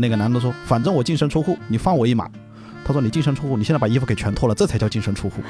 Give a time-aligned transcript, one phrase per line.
[0.00, 2.28] 那个男的说：“反正我净身出户，你放我一马。”
[2.84, 5.42] 他说：“你净身出户，你现在把衣服给全脱了，这才叫净身出户。”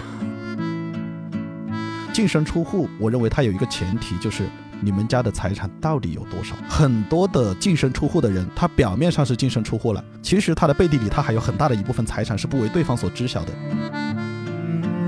[2.13, 4.49] 净身出户，我认为它有一个前提，就是
[4.81, 6.57] 你们家的财产到底有多少。
[6.69, 13.53] 很多的净身出户的人，他表面上是净身出户了，其实他的背地里他还有很大的一部分财产是不为对方所知晓的。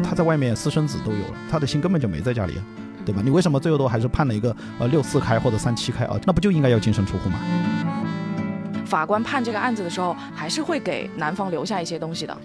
[0.02, 2.54] 他在外面私生子都有了，他的心根本就没在家里，
[3.04, 3.20] 对吧？
[3.22, 6.16] 你为什么最后都还是判了一个呃六四开或者三七开啊？
[6.24, 7.40] 那不就应该要净身出户吗？
[8.92, 12.36] 法官判这个案子的时候，还是会给男方留下一些东西的。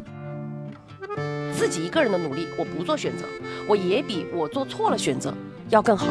[1.53, 3.25] 自己一个人的努力，我不做选择，
[3.67, 5.33] 我也比我做错了选择
[5.67, 6.07] 要更好。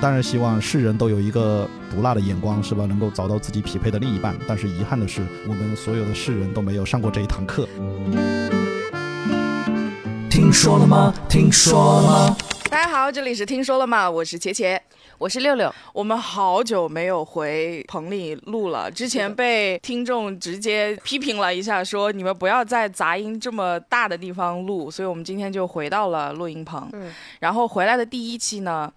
[0.00, 2.86] 当然希望世人都有一个毒辣的眼光，是吧？
[2.86, 4.34] 能够找到自己匹配的另一半。
[4.48, 7.68] 但是遗憾的是，我们所有的世人都没有上过这一堂课。
[10.30, 11.12] 听说了吗？
[11.28, 12.36] 听说了吗？
[12.70, 14.10] 大家好，这里是听说了吗？
[14.10, 14.80] 我是茄茄。
[15.20, 18.90] 我是六六，我们好久没有回棚里录了。
[18.90, 26.88] 之前被听众直接批评了一下，说你们不要在杂音这么大的地方录，所以我们今天就回到了录音棚。
[26.94, 28.90] 嗯，然后回来的第一期呢，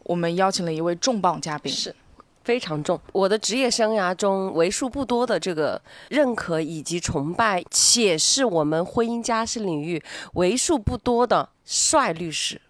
[0.00, 1.96] 我们邀请了一位重磅嘉宾，是
[2.44, 3.00] 非常重。
[3.12, 10.02] 我的职业生涯中为数不多的这个认可以及崇拜，且是我们婚姻家事领域
[10.34, 12.60] 为数不多的帅律师。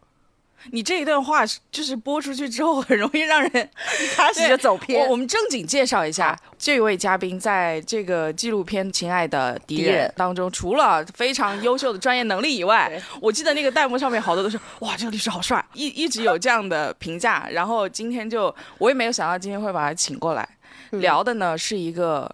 [0.70, 5.08] 你这一段话就是播出去之后，很容易让人一开始就走偏。
[5.08, 17.48] 我们正经介绍一下这位嘉宾，在这个纪录片《亲爱的敌人》当中，除了非常优秀的专业能力以外，我记得那个弹幕上面好多都是哇，这个律师好帅，一一直有这样的评价。
[17.50, 20.48] 然后今天就我也没有想到今天会把他请过来
[20.90, 22.30] 聊的呢，是一个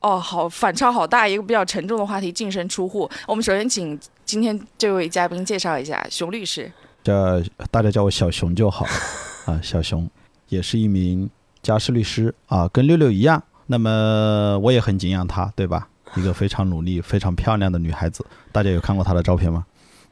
[0.00, 3.08] 哦，好反差好大，一个比较沉重的话题——净身出户。
[3.26, 6.70] 我们首先请今天这位嘉宾介绍一下熊律师。
[7.02, 8.86] 叫大家叫我小熊就好，
[9.46, 10.08] 啊，小熊
[10.48, 11.28] 也是一名
[11.62, 13.42] 家事律师啊，跟六六一样。
[13.66, 15.88] 那么我也很敬仰她，对吧？
[16.16, 18.26] 一个非常努力、非常漂亮的女孩子。
[18.50, 19.64] 大家有看过她的照片吗？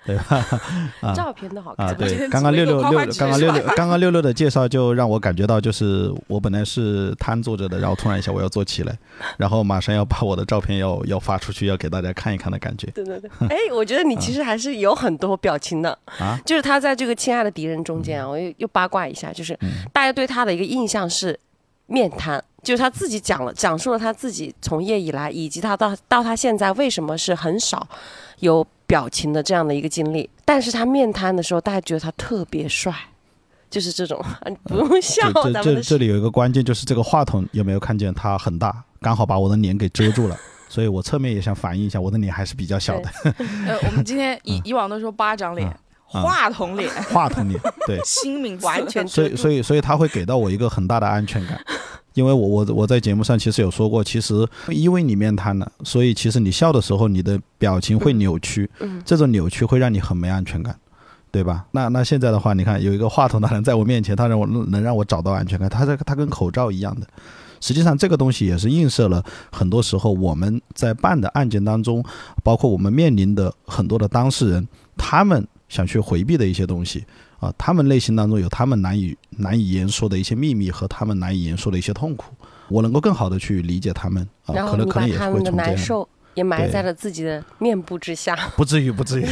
[0.09, 0.43] 对吧？
[1.03, 1.87] 啊，照片都好看。
[1.87, 8.99] 啊，对，刚刚六六六，刚刚六六，刚刚六六的介绍就让我感觉到，就是我本来是瘫坐着的，然后突然一下我要坐起来，
[9.37, 12.87] 然后马上要把我的照片要要发出去，要给大家看一看的感觉。
[12.93, 13.31] 对对对。
[13.51, 16.41] 哎，我觉得你其实还是有很多表情的啊。
[16.47, 19.59] 就是他在这个亲爱的敌人中间啊，我又又八卦一下，就是
[19.93, 21.39] 大家对他的一个印象是
[21.87, 27.87] 面瘫，就是他自己讲了，讲述了他自己从业以来，以及他到到他现在为什么是很少
[28.39, 28.67] 有。
[28.89, 32.93] 表情的这样的一个经历，但是他面瘫的时候，大家觉得他特别帅，
[33.71, 34.19] 就是这种，
[34.65, 35.31] 不用笑。
[35.33, 40.37] 这这这里有一个关键，就是这个话筒有没有看见它很大，刚好把我的脸给遮住了，
[40.71, 43.11] 所以我侧面也想反映一下，我的脸还是比较小的。
[43.67, 45.71] 呃， 我们今天以以往都说巴掌脸，
[46.07, 49.07] 话筒脸，话筒脸，对，新名完全。
[49.07, 51.61] 所以所以所以他会给到我一个很大的安全感。
[52.19, 58.69] 因为我我我在节目上其实有说过，其实因为你面瘫了，所以其实你笑的时候，你的表情会扭曲，
[59.05, 60.77] 这种扭曲会让你很没安全感，
[61.31, 61.65] 对吧？
[61.71, 67.07] 那那现在的话，你看有一个话筒的人在我面前，他让我能让我找到安全感，他这他跟口罩一样的。
[67.61, 72.05] 实际上这个东西也是映射了很多时候我们在办的案件当中，
[72.43, 77.05] 包括我们面临的很多的当事人，他们想去回避的一些东西。
[77.41, 82.35] 啊，他们内心当中有他们难以难以言说的一些秘密和他们难以言说的一些痛苦，
[82.69, 84.29] 我能够更好的去理解他们。
[84.47, 88.35] 然后你把他们的难受也埋在了自己的面部之下。
[88.57, 89.27] 不至于，不至于。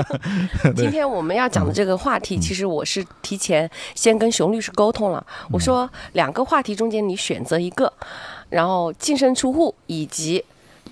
[0.74, 7.92] 今天我们要讲的这个话题，其实我是提前先跟熊律师沟通了，我说两个话题中间你选择一个，
[8.48, 10.42] 然后净身出户以及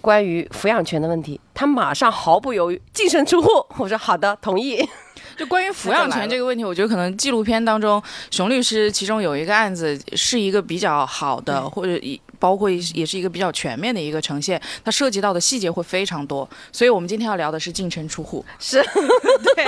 [0.03, 3.49] 关于抚养权的问题，他马上毫不犹豫净身出户。
[3.79, 4.87] 我说好的，同意。
[5.37, 16.47] 就关于抚养权这个问题，我觉得可能纪录片当中，熊律师其中有一个案子是一个比较好的，或者一包括也是一个比较全面的一个呈现，它涉及到的细节会非常多。
[16.71, 18.45] 所以我们今天要聊的是净身出户。
[18.59, 18.83] 是，
[19.55, 19.65] 对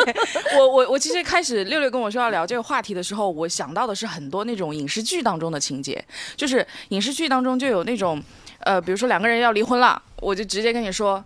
[0.59, 6.05] 我我我其实开始六六跟我说要聊这个话题的时候，我想到的是很多那种影视剧当中的情节，
[6.37, 8.23] 就是影视剧当中就有那种，
[8.65, 11.25] 呃，比如说两个人要离婚了，我就直接跟你说。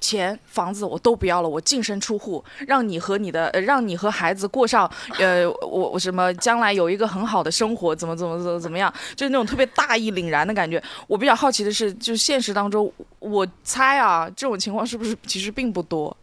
[0.00, 10.80] 钱、房子我都不要了，我净身出户，让你和你的，让你和孩子过上，呃，我我什么将来有一个很好的生活，怎么怎么怎么怎么样，就是那种特别大义凛然的感觉。
[11.08, 16.16] 我比较好奇的是，就现实当中，我猜啊，这种情况是不是其实并不多？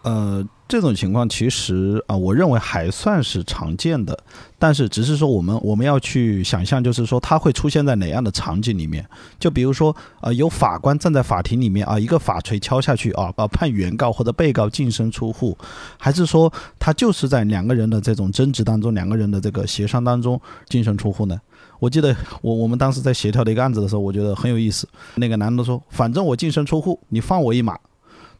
[0.00, 4.16] 呃，这种情况其实啊，我认为还算是常见的，
[4.56, 9.04] 但是只是说我们我们要去想象，就是说它会出现在哪样的场景里面？
[9.40, 15.58] 就比如说啊，有法官站在法庭里面啊，一个法锤敲下去啊，把判原告或者被告净身出户，
[15.98, 21.36] 还是说他就是在两个人的这种争执当中，两个人的这个协商当中净身出户呢？
[21.80, 24.88] 我记得我我们当时在协调的一个案子的时候，我觉得很有意思。
[25.16, 27.76] 那个男的说：“反正我净身出户，你放我一马。”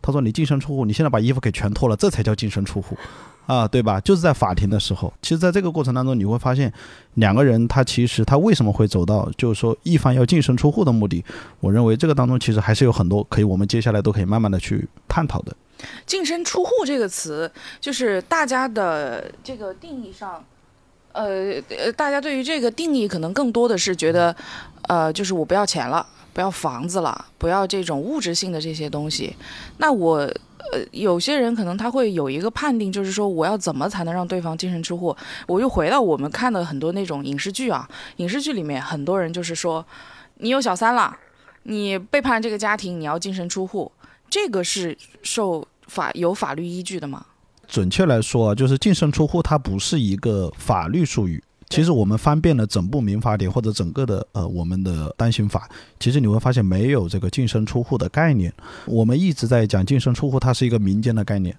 [0.02, 2.96] 他说：“你净身出户，你现在把衣服给全脱了，这才叫净身出户。”
[3.46, 3.98] 啊，对吧？
[4.00, 6.72] 就是在法庭的时候，其实，在这个过程当中，你会发现，
[7.14, 11.24] 两个人他其实他为什么会走到，就是说一方要净身出户的目的？
[11.58, 15.56] 我认为这个当中其实还是有很多可以，我们接下来都可以慢慢的去探讨的。
[16.06, 17.50] 净身出户这个词，
[17.80, 20.44] 就是大家的这个定义上，
[21.10, 24.36] 呃呃，大家对于这个定义可能更多的是觉得，
[24.82, 29.34] 呃，就是我不要钱了，不要房子了，不要这种物质性的这些东西。
[29.78, 30.30] 那我。
[30.72, 35.16] 呃，有些人可能他会有一个判定，就是说我要怎么才能让对方净身出户？
[35.48, 37.88] 我又回到我们看的很多那种影视剧啊，
[38.18, 39.84] 影视剧里面很多人就是说，
[40.36, 41.16] 你有小三了，
[41.64, 43.90] 你背叛这个家庭，你要净身出户，
[44.28, 47.26] 这个是受法有法律依据的吗？
[47.66, 51.42] 准确来说，就是净身出户，它不是一个法律术语。
[51.70, 55.68] 其实我们翻遍了整部民法典或者整个的呃我们的单行法，
[56.00, 58.52] 其实你会发现没有这个净身出户的概念。
[58.86, 61.56] 我们一直在讲净身出户，它是一个民间的概念。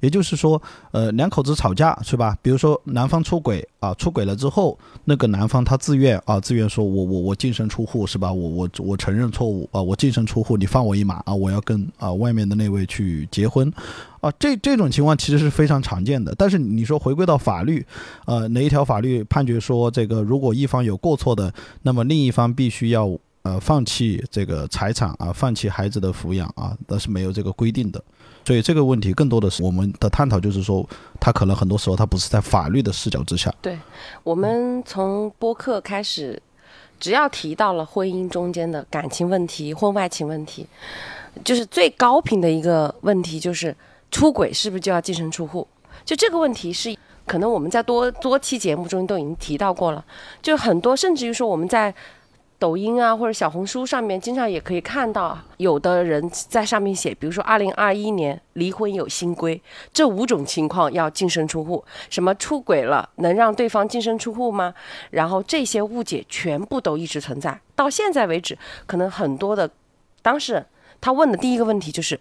[0.00, 2.36] 也就是说，呃，两口子吵架是吧？
[2.42, 8.30] 比如说男方出轨啊，出轨了之后，那个男方他自愿啊，自愿说我我我净身出户是吧？
[8.30, 13.72] 我我我承认错误啊，我净身出户，你放我一马啊，我要跟啊外面的那位去结婚
[14.24, 14.32] 啊。
[14.38, 16.34] 这这种情况其实是非常常见的。
[16.36, 17.84] 但是你说回归到法律，
[18.26, 28.02] 呃，哪一条法律判决说这个如果一方有过错的，那么另一方必须要呃放弃这个财产啊，放弃孩子的抚养啊，那是没有这个规定的。
[28.46, 30.86] 所以这个问题更多的是我们的探讨，就是说，
[31.18, 33.50] 他可能很多时候他不是在法律的视角之下。
[33.62, 33.78] 对，
[34.22, 36.38] 我们从播客开始，
[37.00, 40.66] 只要提到了婚姻中间的感情问题、婚外情问题，
[41.42, 43.74] 就是最高频的一个问题，就是
[44.14, 45.66] 出轨是不是就要净身出户？
[46.04, 46.96] 就这个问题是，
[47.26, 50.04] 可能我们在多多期节目中都已经提到过了，
[50.40, 51.92] 就很多，甚至于说我们在。
[52.56, 59.60] 抖音啊，或者小红书上面，经常也可以看到有的人在上面写，比如说二零二一年离婚有新规，
[59.92, 61.84] 这五种情况要净身出户。
[62.08, 64.72] 什么出轨了能让对方净身出户吗？
[65.10, 68.56] 然后这些误解全部都一直存在，到现在为止，
[68.86, 69.68] 可能很多的
[70.22, 70.66] 当事人
[71.02, 72.18] 他问的第一个问题就是，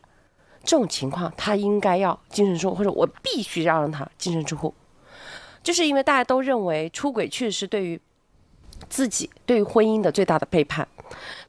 [0.64, 4.74] 这种情况他应该要净身出户，或者我必须要让他净身出户，
[5.62, 8.00] 就是因为大家都认为出轨确实是对于。
[8.90, 10.86] 自己对于婚姻的最大的背叛，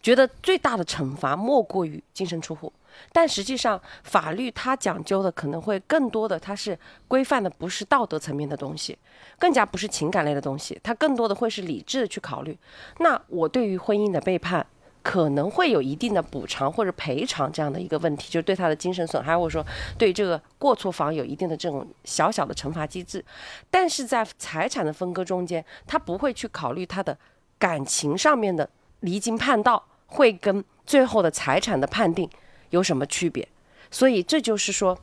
[0.01, 2.73] 觉得最大的惩罚莫过于净身出户。
[3.13, 6.79] 但实际上，法律它讲究的可能会更多的，它是
[7.09, 8.97] 规范的不是道德层面的东西，
[9.37, 12.57] 更加不是情感类的东西，它更多的会是理智的去考虑。
[12.99, 14.65] 那我对于婚姻的背叛。
[15.05, 19.65] 可能会有一定的补偿或者赔偿这样的一个问题，就是对他的精神损害，或者说
[19.99, 23.23] 对这个过错方有一定的这种小小的惩罚机制。
[23.71, 27.17] 但是在财产的分割中间，他不会去考虑他的
[27.59, 28.69] 感情上面的
[29.01, 32.27] 离经叛道会跟最后的财产的判定
[32.71, 33.47] 有什么区别。
[33.91, 34.99] 所以这就是说，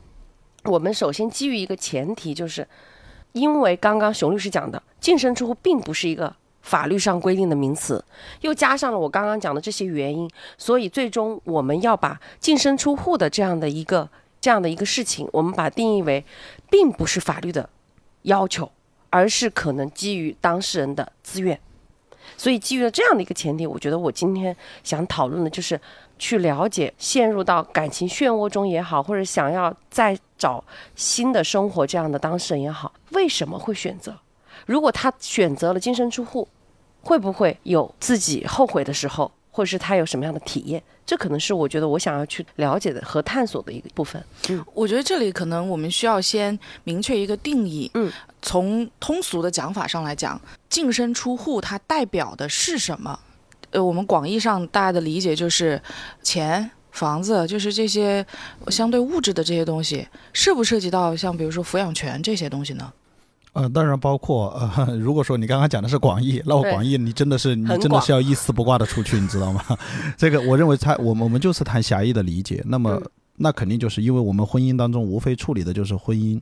[0.64, 2.68] 我们首先基于一个前提，就是
[3.34, 6.36] 因为刚刚熊律师讲的净身出户并不是一个。
[6.62, 8.04] 法律上规定的名词，
[8.42, 14.10] 又加上了我刚刚讲的这些原因，所以最终我们要把净身出户的这样的一个
[14.40, 16.24] 这样的一个事情，我们把定义为，
[16.70, 17.70] 并不是法律的
[18.24, 18.72] 要求，
[19.10, 21.60] 而是可能基于当事人的自愿。
[22.38, 25.80] 所以基于了这样的一个前提，我觉得我今天想讨论的就是
[26.18, 30.64] 去了解陷入到感情漩涡中也好，或者想要再找
[30.96, 34.18] 新的生活这样的当事人也好，为什么会选择？
[34.66, 36.48] 如果他选择了净身出户，
[37.02, 40.82] 会不会有自己后悔的时候，或者是他有什么样的体验？
[41.06, 44.24] 这可能是我觉得我想要去了解的和探索的一个部分。
[44.50, 47.90] 嗯，我觉得这里可能我们需要先明确一个定义。
[47.96, 48.10] 嗯，
[48.42, 50.40] 从通俗的讲法上来讲，
[50.70, 53.20] 净身出户它代表的是什么？
[53.72, 55.82] 呃，我们广义上大家的理解就是
[56.22, 58.26] 钱、房子，就是这些
[58.68, 62.94] 相对物质的这些东西，涉不涉及到像比如说抚养权这些东西呢？
[63.54, 69.64] 呃，当然包括呃， 如果说你刚刚讲的是广义，那我广义你真的是你真的是要一丝不挂的出去，你知道吗？
[70.18, 73.02] 这个我认为他我们我们就是谈狭义的理解，那么
[73.36, 76.40] 那肯定就是因为我们婚姻当中无非处理的就是婚姻、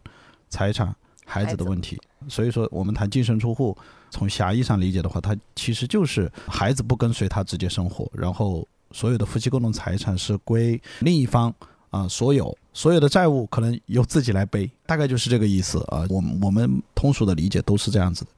[0.50, 0.94] 财产、
[1.26, 3.76] 孩子的问题，所以说我们谈净身出户，
[4.12, 11.54] 从狭义上理解的话，它其实就是孩子不跟随他直接生活，然后所有的夫妻共同财产是归另一方。
[11.92, 16.06] 啊，所有所有的债务可能由自己来背，大概就是这个意思啊。
[16.10, 18.32] 我我们通俗的理解都是这样子的。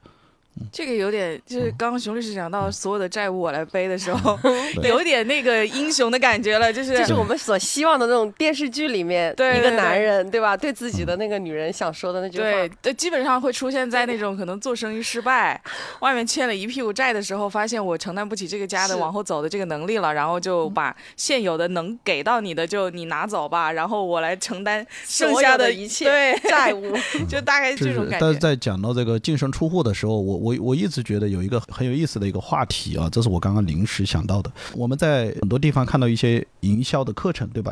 [0.71, 4.37] 这个有点，就是刚刚熊律师讲到所有的债务我来背的时候，
[4.81, 10.55] 对有点那个英雄的感觉了，就是就是我们所希望的那种电视剧里面一个男人，对吧？
[10.55, 12.43] 对自己的那个女人想说的那句话。
[12.43, 15.59] 对对，基本上会出现在那种可能做生意失败，
[16.01, 26.93] 外面欠了一屁股债的时候，发现我承担不起这个家的往后走的这个能力了，然后就把现有的能给到你的就你拿走吧，然后我来承担剩下的一切对，债务，
[27.27, 28.17] 就大概这种感觉。
[28.19, 34.51] 但是在讲到这个净身出户的时候，我我我一直觉得有一个很有意思的一个话题啊，这是我刚刚临时想到的。
[34.73, 37.71] 我们在很多地方看到一些营销的课程，对吧？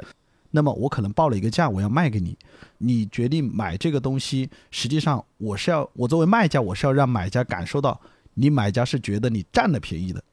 [0.51, 2.37] 那么我可能报了一个价，我要卖给你，
[2.77, 7.99] 你决定买这个东西，实际上我是要我作为卖家，我是要让买家感受到
[8.35, 10.23] 你买家是觉得你占了便宜的。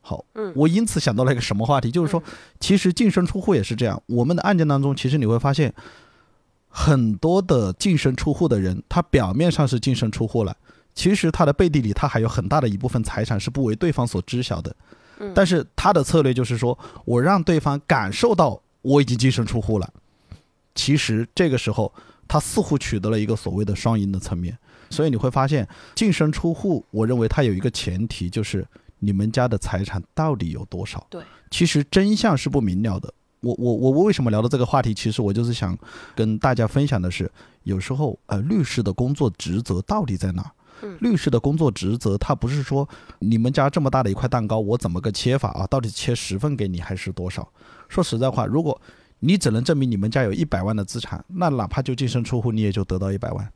[0.00, 2.22] 好，嗯我因此想到了一个什么话题，就是说，
[2.60, 4.00] 其实净身出户也是这样。
[4.06, 5.72] 我们的案件当中，其实你会发现，
[6.68, 10.56] 很多的净身出户的人，他表面上是净身出户了，
[10.94, 14.74] 其实他的背地里他还有很大的一部分财产是不为对方所知晓的。
[15.18, 19.88] 嗯但是他的策略就是说我让对方感受到我已经净身出户了，
[20.74, 21.92] 其实这个时候
[22.26, 24.58] 他似乎取得了一个所谓的双赢的层面。
[24.90, 28.66] 所以你会发现，净身出户，我认为它有一个前提，就是
[28.98, 31.06] 你们家的财产到底有多少。
[31.08, 33.10] 对，其实真相是不明了的。
[33.40, 34.92] 我我我我为什么聊到这个话题？
[34.92, 35.74] 其实我就是想
[36.14, 37.30] 跟大家分享的是，
[37.62, 40.50] 有时候呃，律师的工作职责到底在哪儿？
[40.50, 40.61] 嗯
[41.00, 42.88] 律师的工作职责，他不是说
[43.20, 45.66] 你们家这么大的一块蛋糕，我怎么个切法啊？
[45.66, 47.48] 到底切十份给你还是多少？
[47.88, 48.80] 说实在话，如果
[49.20, 53.52] 你只能证明你们家有一百万的资产，那哪怕就净身出户，你也就得到一百万。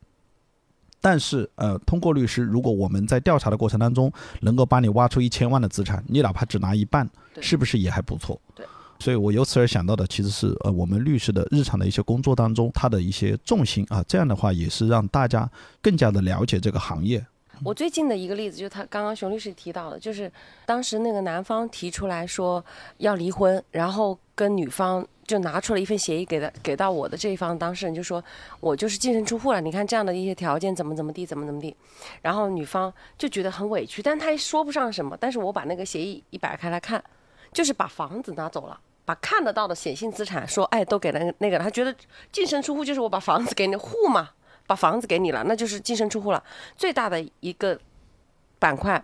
[0.99, 7.07] 但是，呃，通过律师，如果我们在调查的过程当中能够帮你挖出一千万的资产，你哪怕只拿一半，
[7.39, 8.39] 是不是也还不错？
[8.55, 8.65] 对。
[8.99, 15.49] 所以我由此而想到的其实是，呃，我们律师的日常的一些工作当中，他的一些重心啊，这样的话也是让大家
[15.81, 17.25] 更加的了解这个行业。
[17.63, 20.31] 我最近的一个例子就是他刚刚熊律师提到的，就是
[20.65, 22.63] 当时那个男方提出来说
[22.97, 28.23] 要离婚，然后跟女方就拿出了一份协议给的给到我的这一方当事人，就说
[28.59, 31.75] 我就是净身出户了，你看这样的一些条件怎么怎么地，怎么怎么地，
[32.21, 37.03] 然后女方就觉得很委屈，但她也说不上什么，但是我把那个协议一摆开来看，
[37.57, 38.79] 就是把房子拿走了。
[39.03, 41.95] 把看得到的显性资产说，哎，都给了那个那个了，他觉得
[42.31, 44.29] 净身出户就是我把房子给你户嘛，
[44.67, 46.43] 把房子给你了，那就是净身出户了。
[46.75, 47.79] 最大的一个
[48.59, 49.03] 板块，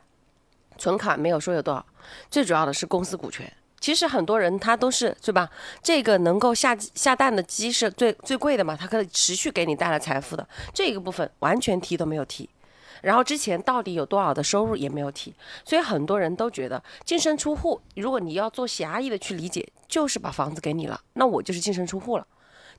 [0.78, 1.84] 存款没有说有多少，
[2.30, 3.52] 最主要的是公司股权。
[3.80, 5.50] 其实很多人他都是对吧？
[5.82, 12.48] 这个能够下下蛋的鸡是最最贵的嘛，它可以持续给你带来财富的这个部分完全提都没有提。
[13.04, 22.26] 然后之前到底有多少的收入也没有提，所以很多人都觉得净身出户，如果你要做狭义的去理解，就是把房子给你了，那我就是净身出户了。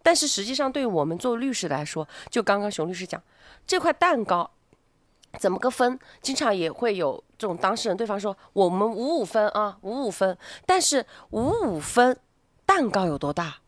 [0.02, 3.22] 但是实际上，对于我们做律师来说，就刚刚熊律师讲，
[3.66, 4.50] 这块蛋糕
[5.38, 5.98] 怎么个分？
[6.22, 12.18] 经常也会有这种当事人，对方说我们五五分啊，五五分，但是五五分
[12.64, 13.58] 蛋糕有多大？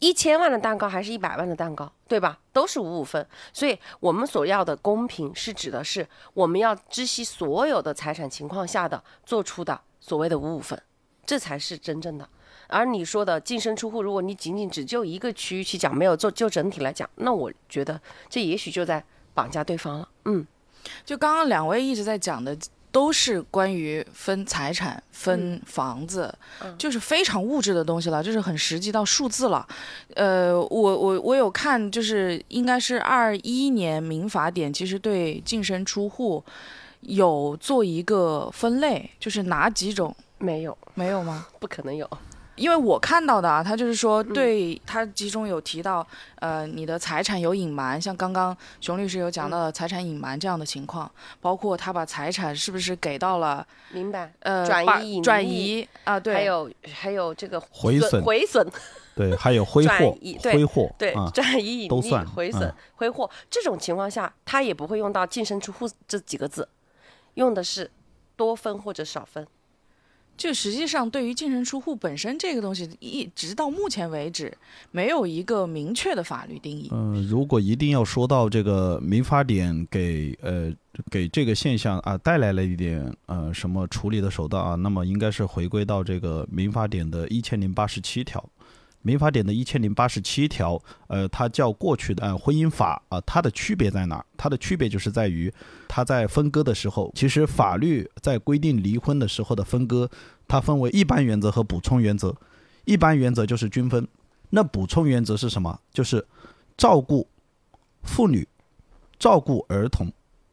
[0.00, 2.38] 一千万的蛋糕还是一百万的蛋糕，对吧？
[2.52, 3.26] 都是五五分。
[3.52, 10.80] 所以我们所要的公平，是指的是我们要知悉所有的财产情况下的做出的所谓的五五分，
[11.24, 12.28] 这才是真正的。
[12.66, 20.08] 而你说的净身出户，如果你仅仅只就一个区域去讲，没有做就整体来讲，那我觉得这也许就在绑架对方了。
[20.24, 20.46] 嗯，
[21.04, 22.56] 就刚刚两位一直在讲的，
[22.94, 26.32] 都是关于分财产、分房子，
[26.62, 29.66] 嗯就是非常物质的东西了，就是很实际到数字了。
[30.14, 36.44] 呃，我我我有看，就是应该是二一年民法典，其实对净身出户
[37.00, 41.48] 有做一个分类，就是哪几种没有，没有吗？
[41.58, 42.08] 不可能有。
[42.56, 46.06] 因为我看到的啊，他就是说，对他其中有提到，
[46.36, 54.32] 呃，你的财产有隐瞒，像刚刚熊律师有讲到的财产隐瞒这样的情况，包括他把财产是不是给到了明白？
[54.40, 58.66] 呃转移转移啊，对，还有还有这个毁损毁损，
[59.16, 63.28] 对，还有挥霍，对挥霍，对，啊，转移隐匿、都算毁损嗯、挥霍。
[63.50, 66.68] 这种情况下，他也不会用到净身出户这几个字，
[67.34, 67.90] 用的是
[68.36, 69.44] 多分或者少分。
[70.36, 74.52] 就实际上对于净身出户本身这个东西，一直到目前为止
[74.90, 76.88] 没有一个明确的法律定义。
[76.92, 80.72] 嗯、如果一定要说到这个民法典给呃
[81.10, 88.44] 给这个现象啊带来了一点呃什么处理的手段啊，那么应该是回归到这个民法典的一千零八十七条。
[89.06, 94.24] 民法典的一千零八十七条，呃，它叫过去的按婚姻法啊、它的区别在哪？
[94.34, 95.52] 它的区别就是在于，
[95.86, 100.10] 它在分割的时候，其实法律在规定离婚的时候的分割，
[100.48, 102.34] 它分为一般原则和补充原则。
[102.86, 104.08] 一般原则就是均分，
[104.48, 105.78] 那补充原则是什么？
[105.92, 106.26] 就是
[106.78, 107.28] 照顾
[108.02, 108.48] 妇女、
[109.18, 110.10] 照顾儿童，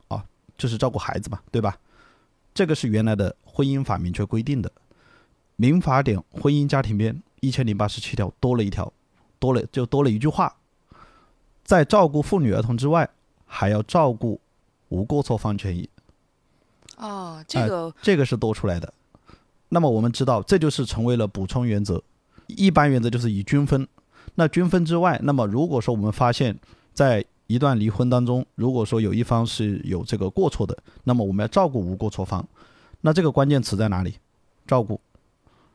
[0.10, 0.26] 啊，
[0.58, 1.78] 就是照顾孩子嘛，对吧？
[2.54, 4.70] 这个是原来的婚姻法明确规定的，
[5.56, 8.92] 《民法典婚姻家庭编》一千零八十七条多了一条，
[9.38, 10.56] 多了就多了一句话，
[11.64, 13.10] 在照顾妇女儿童之外，
[13.46, 14.40] 还要照顾
[14.90, 15.90] 无过错方权益。
[16.98, 18.94] 哦，这个这个是多出来的。
[19.70, 22.02] 那么我们知道，这就是成为了补充原则。
[22.46, 23.88] 一般原则就是以均分。
[24.36, 26.58] 那均分之外，那么如果说我们发现，
[26.94, 32.48] 在一段离婚当中，如果说有一方是有这个过错的，那么我们要照顾无过错方。
[33.02, 34.16] 那这个关键词在哪里？
[34.68, 35.02] 照顾。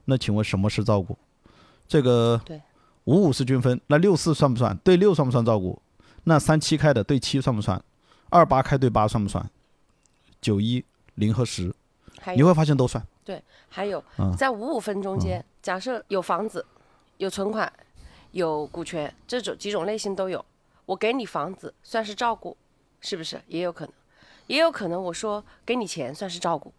[0.05, 1.19] 那请问什么是照顾？
[1.89, 2.41] 这个
[3.05, 4.77] 五五是均分，那六四算不算？
[4.79, 5.81] 对六算不算照顾？
[6.25, 7.81] 那三七开的对七算不算？
[8.29, 9.49] 二八开对八算不算？
[10.41, 11.73] 九一零和十，
[12.35, 13.05] 你会发现都算。
[13.25, 14.03] 对，还有
[14.37, 16.65] 在五五分中间，假设有房子、
[17.19, 17.73] 有存款、
[18.33, 20.45] 有股权这种几种类型都有，
[20.85, 22.57] 我给你房子算是照顾，
[23.01, 23.41] 是不是？
[23.47, 23.95] 也有可能，
[24.49, 26.73] 也有可能我说给你钱算是照顾。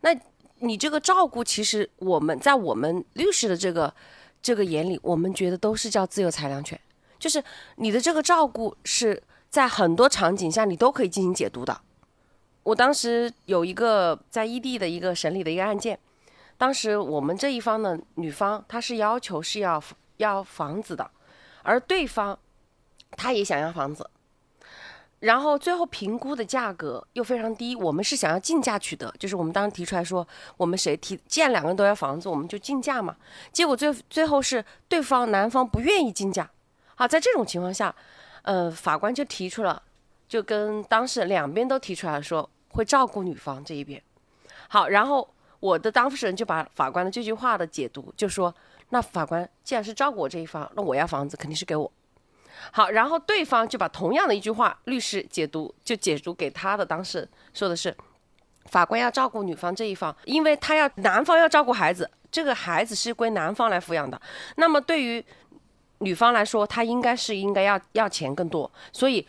[0.00, 0.14] 那
[0.60, 3.92] 你这个照顾，其实我们在我们律师的这个
[4.42, 6.78] 这个眼里，我们觉得都是叫自由裁量权，
[7.18, 7.42] 就是
[7.76, 11.80] 你的这个照顾是在很多场景下你都可以进行解读的。
[12.62, 15.98] 我当时有一个在异地的一个审理的一个案件，
[16.56, 19.82] 当时我们这一方的女方她是要求是要
[20.16, 21.10] 要房子的，
[21.62, 22.38] 而对方
[23.16, 24.08] 他也想要房子，
[25.24, 30.26] 然后最后评估的价格又非常低，我们是想要竞价取得，就是我们当时提出来说，
[30.56, 33.16] 我们谁提，既然两个人都要房子，我们就竞价嘛。
[33.52, 36.50] 结果最最后是对方男方不愿意竞价，
[36.94, 37.94] 好，在这种情况下，
[38.42, 39.82] 呃，法官就提出了，
[40.28, 42.48] 就跟当事人两边都提出来说。
[42.74, 44.02] 会照顾女方这一边，
[44.66, 48.52] 好，然后我的当事人就把法官的这句话的解读，就说，
[48.88, 51.88] 那法官既然是照顾我这一方，那我要房子肯定是给我。
[52.70, 57.96] 好，然后对方就把同样的一句话，律师解读就解读给他的当事人，说的是，
[58.66, 64.20] 法官要照顾女方这一方，因为他要男方要照顾孩子，这个孩子是归男方来抚养的，
[64.56, 65.24] 那么对于
[65.98, 69.26] 女方来说，他应该是应该要要钱更多，所以。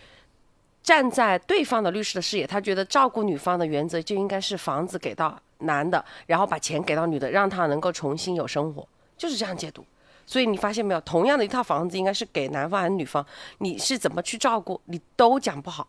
[0.86, 9.84] 站在对方的律师的视野，他觉得照顾女方的原则就应该是房子给到男的，然后把钱给到女的，让他能够重新有生活，就是这样解读。
[10.26, 13.26] 所以你发现没有，同样的一套房子应该是给男方还是女方，
[13.60, 15.88] 你是怎么去照顾，你都讲不好。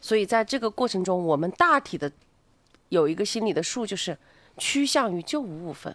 [0.00, 2.10] 所以在这个过程中，我们大体的
[2.88, 4.16] 有一个心理的数，就是
[4.56, 5.94] 趋向于就五五分。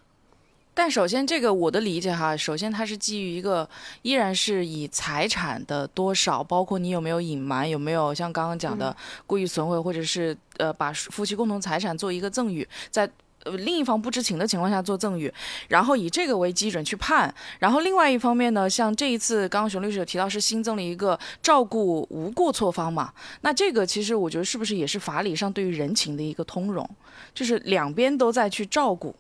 [0.76, 3.70] 但首先，这个我的理解哈，首先它是基于一个
[4.02, 8.96] 依然是以财产的多少，包括你有没有隐瞒，有没有像刚刚讲的
[9.28, 13.10] 故意损毁，或者是呃把夫妻共同财产做一个赠与，在呃
[13.46, 15.32] 呃另一方不知情的情况下做赠与，
[15.68, 17.34] 然后以这个为基准去判。
[17.60, 26.88] 然后另外一方面呢，像这一次刚刚熊律师有提到是新增了一个照顾无过错方嘛，那这个其实我觉得是不是也是法理上对于人情的一个通融，
[27.34, 29.16] 就是两边都在去照顾。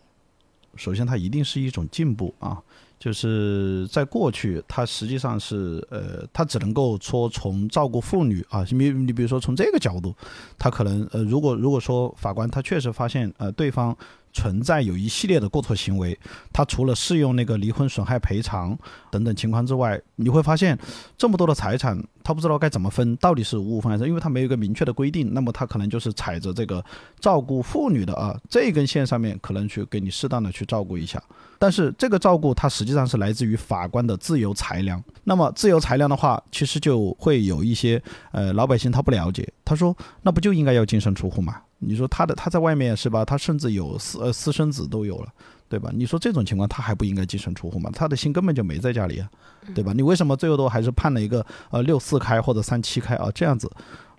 [0.76, 2.58] 首先，它一定是一种进步啊！
[3.04, 10.16] 就是在过去，他实际上是呃，他只能够说从照顾妇女啊，你你比如说从这个角度，
[10.58, 13.94] 他可能呃，如果如果说法官他确实发现呃对方。
[14.34, 16.18] 存在有一系列的过错行为，
[16.52, 18.78] 他除了适用那个离婚损害赔偿
[19.12, 20.78] 等等情况之外，你会发现
[21.18, 24.08] 这么多的财产，他不知道该怎么分，到底是五五分还是？
[24.08, 26.84] 因为他没有一个明确的规定，那么他可能就是踩着这个
[27.20, 31.22] 照顾妇女的啊这根线上面，可能去给你适当的去照顾一下。
[31.60, 35.02] 但是这个照顾它实际上是来自于法官的自由裁量。
[35.24, 41.62] 那么自由裁量的话，其实就会有一些呃老百姓他不了解，他说那不就应该要净身出户吗？
[41.86, 43.24] 你说他的他在外面是吧？
[43.26, 45.28] 他甚至有私呃私生子都有了，
[45.70, 45.92] 对吧？
[45.94, 47.90] 你说这种情况他还不应该净身出户吗？
[47.94, 49.30] 他的心根本就没在家里啊，
[49.76, 49.94] 对吧？
[49.94, 53.30] 你为什么最后都还是判了一个呃六四开或者三七开啊？
[53.34, 53.70] 这样子，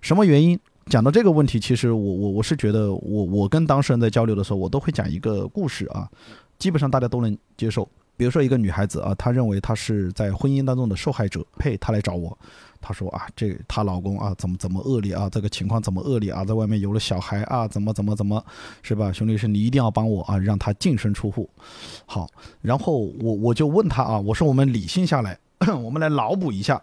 [0.01, 0.59] 什么原因？
[0.87, 6.07] 讲到这个问题，其实我我我是觉得我我跟当事人在交流的时候，我都会讲一个故事啊，
[6.59, 7.89] 基本上大家都能接受。
[8.15, 12.37] 比如说一个女孩子啊，她认为她是在婚姻当中的受害者，呸，她来找我。
[12.87, 15.27] 她说啊，这她老公啊，怎么怎么恶劣啊？
[15.27, 16.45] 这个情况怎么恶劣啊？
[16.45, 17.67] 在外面有了小孩啊？
[17.67, 18.45] 怎么怎么怎么，
[18.83, 19.11] 是吧？
[19.11, 21.49] 熊律师，你一定要帮我啊，让他净身出户。
[22.05, 22.29] 好，
[22.61, 25.35] 然后我我就问他啊，我说我们理性下来，
[25.83, 26.79] 我们来脑补一下，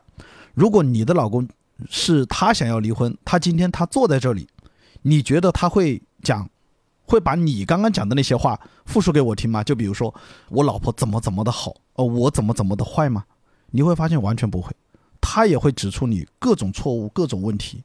[0.54, 1.48] 如果你的老公
[1.88, 4.48] 是他想要离婚，他今天他坐在这里，
[5.02, 6.50] 你觉得他会讲，
[7.06, 9.62] 会把你刚刚讲的那些话复述给我听吗？
[9.62, 10.12] 就比如说
[10.48, 13.24] 我老婆怎么怎么的好，呃，我怎么怎么的坏吗？
[13.70, 14.72] 你会发现完全不会。
[15.22, 17.82] 他也会指出你各种错误、各种问题。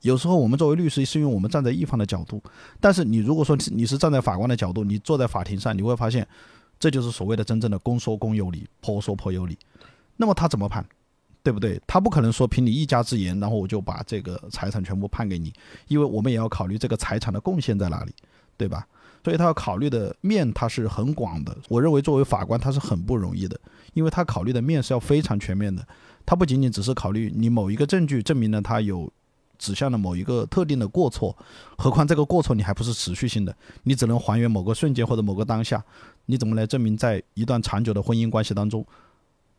[0.00, 2.38] 有时候我们作为律师，是因为我们站在一方的角度；
[2.80, 6.26] 但是你如果说你是站在法官的角度，你坐在法庭上，你会发现，
[6.80, 9.56] 这就是所谓的真正的公说公有理，婆说婆有理。
[10.16, 10.84] 那么他怎么判？
[11.44, 11.80] 对不对？
[11.86, 15.52] 他不可能说凭你一家之言，然后我就把这个财产全部判给你，
[15.88, 18.12] 因为我们也要考虑这个财产的贡献在哪里，
[18.56, 18.86] 对吧？
[19.24, 21.56] 所以他要考虑的面他是很广的。
[21.68, 23.58] 我认为作为法官他是很不容易的，
[23.94, 25.86] 因为他考虑的面是要非常全面的。
[26.24, 29.12] 他不仅仅只是考虑你某一个证据证明了他有
[29.58, 31.36] 指向了某一个特定的过错，
[31.78, 33.54] 何况这个过错你还不是持续性的，
[33.84, 35.84] 你只能还原某个瞬间或者某个当下，
[36.26, 38.84] 你怎么来证明在一段长久的婚姻关系当中，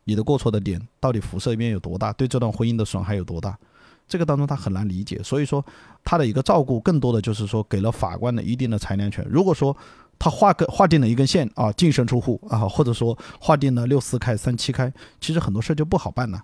[0.04, 3.58] 你的过错的点到底辐射面有多大，对这段婚姻的损害有多大？
[4.06, 5.64] 这个当中他很难理解，所以说
[6.04, 9.26] 他的一个照顾更多的就是说给了法官的一定的裁量权。
[9.28, 9.76] 如果说
[10.18, 16.42] 他划个划定了一根线啊，净身出户啊，或者说划定了 六四开三七开，其实很多事儿就不好办了。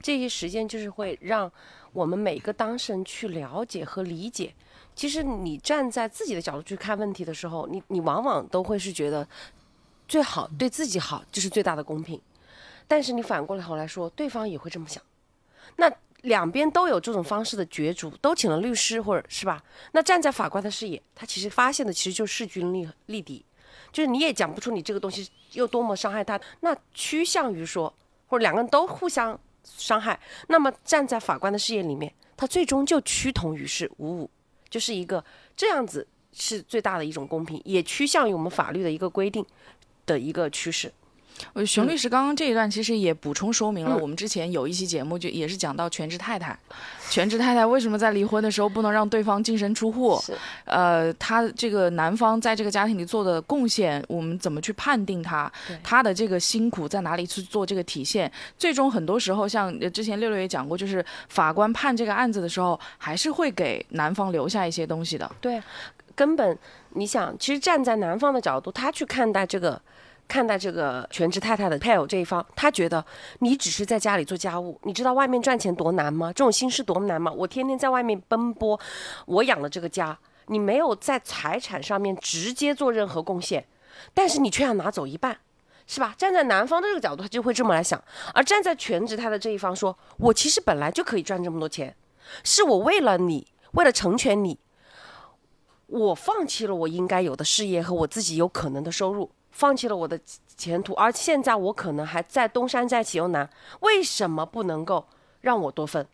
[0.00, 1.50] 这些时间就是会让
[1.92, 4.52] 我们每个当事人去了解和理解。
[4.94, 9.26] 其实你站在自己的角度去看问题的时候，你你往往都会是觉得
[10.08, 12.20] 最好对自己好就是最大的公平。
[12.88, 15.02] 但是你反过来头来说，对方也会这么想。
[15.76, 15.90] 那
[16.22, 19.62] 两边都有这种方式的角逐，都请了律师或者是吧？
[19.92, 23.44] 那站在法官的视野，他其实发现的其实就是势均力力敌，
[23.92, 26.40] 就是你也讲不出你这个东西有多么伤害他。
[26.60, 27.92] 那趋向于说，
[28.28, 34.30] 或者两个人都互相伤害，那么站在法官的视野里面，他最终就趋同于是五五，
[34.70, 35.24] 就是一个
[35.56, 39.44] 这样子是最大的一种公平，也趋向于我们法律的一个规定
[40.06, 40.92] 的一个趋势。
[41.54, 46.58] 呃，熊律师刚刚这一段其实也补充说明了，我们之前有一期节目就也是讲到全职太太，
[47.10, 50.22] 全职太太为什么在离婚的时候不能让对方净身出户？
[50.64, 55.50] 呃，他这个男方在这个家庭里做的贡献，我们怎么去判定他？
[55.82, 58.30] 他的这个辛苦在哪里去做这个体现？
[58.56, 65.30] 最终很多时候，像之前六六也讲过，就是法官判这个案子的时候，还是会给男方留下一些东西的。
[65.40, 65.62] 对，
[66.14, 66.56] 根本
[66.90, 69.80] 你想，其实站在男方的角度，他去看待这个。
[70.32, 73.04] 看待这个全职太太的配偶这一方，他觉得
[73.40, 76.28] 你只是在家里做家务，你知道外面赚钱多难吗？
[76.28, 77.30] 这种心事多难吗？
[77.30, 78.80] 我天天在外面奔波，
[79.26, 83.62] 我养了这个家，你没有在财产上面直接做任何贡献，
[84.14, 85.36] 但是你却要拿走一半，
[85.86, 86.14] 是吧？
[86.16, 88.00] 站在男方的这个角度，他就会这么来想；
[88.32, 91.94] 而站在全职太太这一方，说我其实本来就可以赚这么多钱，
[92.42, 94.58] 是我为了你，为了成全你，
[95.88, 99.30] 我放弃了我应该有的事业和我自己有可能的收入。
[99.52, 100.18] 放弃了我的
[100.56, 103.48] 前途，而现在我可能还在东山再起又难，
[103.80, 105.04] 为什么不能够
[105.42, 106.04] 让我多分？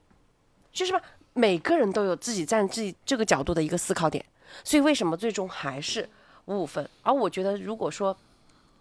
[0.72, 1.00] 就是吧，
[1.32, 4.24] 每个人都有自己站自己这个角度的一个思考点，
[4.64, 6.08] 所以为什么最终还是
[6.46, 6.88] 五五分？
[7.02, 8.16] 而我觉得，如果说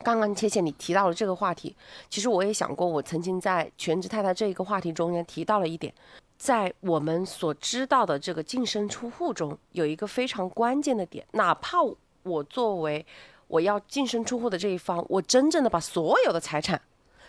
[0.03, 1.75] 刚刚切切你提到了这个话题，
[2.09, 5.93] 其实我也想过，我曾经在全职太太这一个话题中间提到了一点，
[6.37, 11.77] 在我们所知道的这个净身出户中，有一个非常关键的点，哪怕
[12.23, 13.05] 我作为。
[13.47, 16.81] 我要净身出户的这一方，我真正的把所有的财产、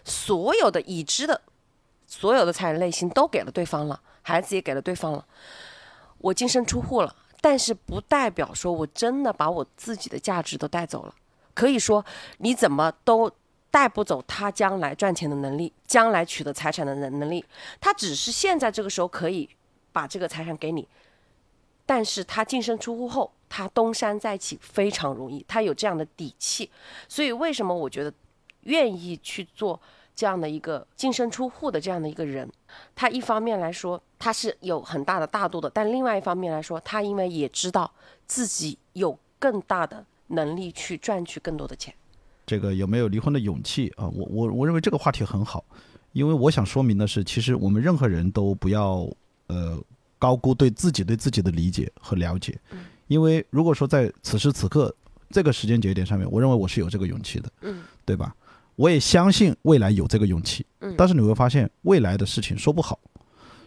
[0.04, 1.40] 所有的已知的、
[2.07, 5.24] 所有的财产类型都给了对方了，孩子也给了对方了，
[6.18, 11.14] 我净身出户了，但是不代表说我真的把我自己的价值都带走了。
[11.54, 12.04] 可以说，
[12.38, 13.31] 你怎么都
[13.70, 17.44] 带不走他将来赚钱的能力，将来取得财产的能能力，
[17.81, 19.48] 他只是现在这个时候可以
[19.92, 20.88] 把这个财产给你。
[21.88, 26.70] 但是他净身出户后，他东山再起非常容易，他有这样的底气，
[27.09, 28.12] 所以为什么我觉得
[28.64, 29.81] 愿意去做
[30.14, 32.46] 这样的一个净身出户的这样的一个人，
[32.94, 37.90] 他一方面来说他是有很大的大度的，但另外一方面来说，他因为也知道
[38.27, 41.94] 自己有更大的能力去赚取更多的钱。
[42.44, 44.07] 这个有没有离婚的勇气啊？
[44.09, 45.64] 我我我认为这个话题很好，
[46.12, 49.09] 因为我想说明的是，其实我们任何人都不要
[49.46, 49.83] 呃。
[50.18, 52.59] 高估对自己对自己的理解和了解，
[53.07, 54.94] 因为如果说在此时此刻
[55.31, 58.35] 这个时间节点上面，我认为我是有这个勇气的，嗯，对吧？
[58.76, 62.98] 我也相信未来有这个勇气，嗯，但是你会发现未来的事情说不好。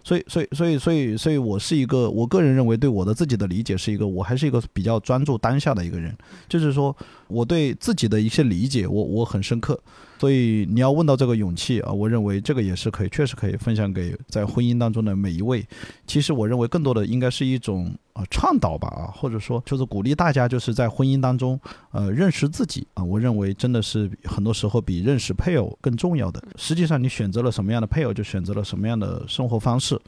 [0.04, 6.12] 所以，所以，所以，所以，所以我是一个，我个人认为对我的自己的理解是一个，我还是一个比较专注当下的一个人，
[6.50, 6.96] 就是说
[7.28, 9.80] 我对自己的一些理解，我我很深刻。
[10.22, 15.66] 所以你要问到这个勇气啊，我认为这个也是可以，确实可以分享给在婚姻当中的每一位。
[16.06, 23.04] 其实我认为更多的应该是一种啊倡导吧啊，或者说就是鼓励大家就是在婚姻当中呃认识自己啊。
[23.04, 26.40] 我认为真的是很多时候比认识配偶更重要的。
[26.56, 30.00] 实际上你选择了什么样的配偶，就选择了什么样的生活方式。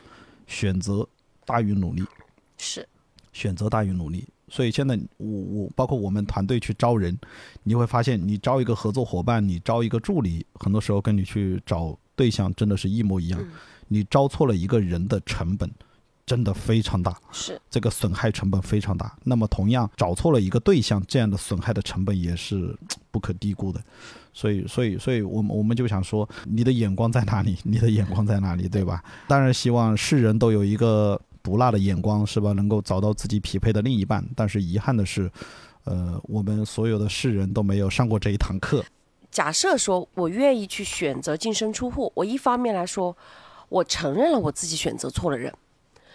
[0.46, 1.08] 选择
[1.44, 2.04] 大于努力，
[2.60, 2.88] 是
[3.32, 4.28] 选择大于努力。
[4.54, 7.18] 所以现在我我包括我们团队去招人，
[7.64, 13.44] 你会发现，你招一个合作伙伴，你招一个助理，很多时候跟你去找对象真的是一模一样。
[13.88, 15.68] 你招错了一个人的成本，
[16.24, 19.18] 真的非常大，是这个损害成本非常大。
[19.24, 22.78] 那么同样找错了一个对象，这样的损害的成本也是
[23.10, 23.82] 不可低估的。
[24.34, 27.58] 所以，所以，所以我们我们就想说，你的眼光在哪里？
[27.64, 28.70] 你的眼光在哪里？
[28.70, 29.04] 对吧？
[29.28, 32.54] 当然希望世人都有一个毒辣的眼光，是吧？
[32.54, 34.26] 能够找到自己匹配的另一半。
[34.36, 35.30] 但是遗憾的是，
[35.84, 38.84] 呃，我们所有的世人都没有上过这一堂课。
[39.30, 43.16] 假设说我愿意去选择净身出户，我一方面来说，
[43.70, 45.52] 我承认了我自己选择错了人；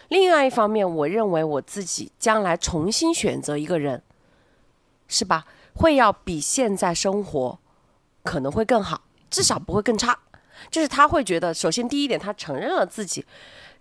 [0.08, 4.02] 另外一方面，我认为我自己将来重新选择一个人，
[5.06, 5.44] 是吧？
[5.74, 7.58] 会要比现在生活。
[8.24, 10.18] 可能会更好，至少不会更差。
[10.70, 13.24] 就是他会觉得，首先第一点，他承认了自己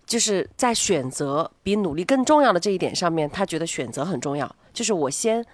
[0.08, 4.56] 就是在选择比努力更重要的这一点上面，他觉得选择很重要。
[4.72, 5.44] 就是我先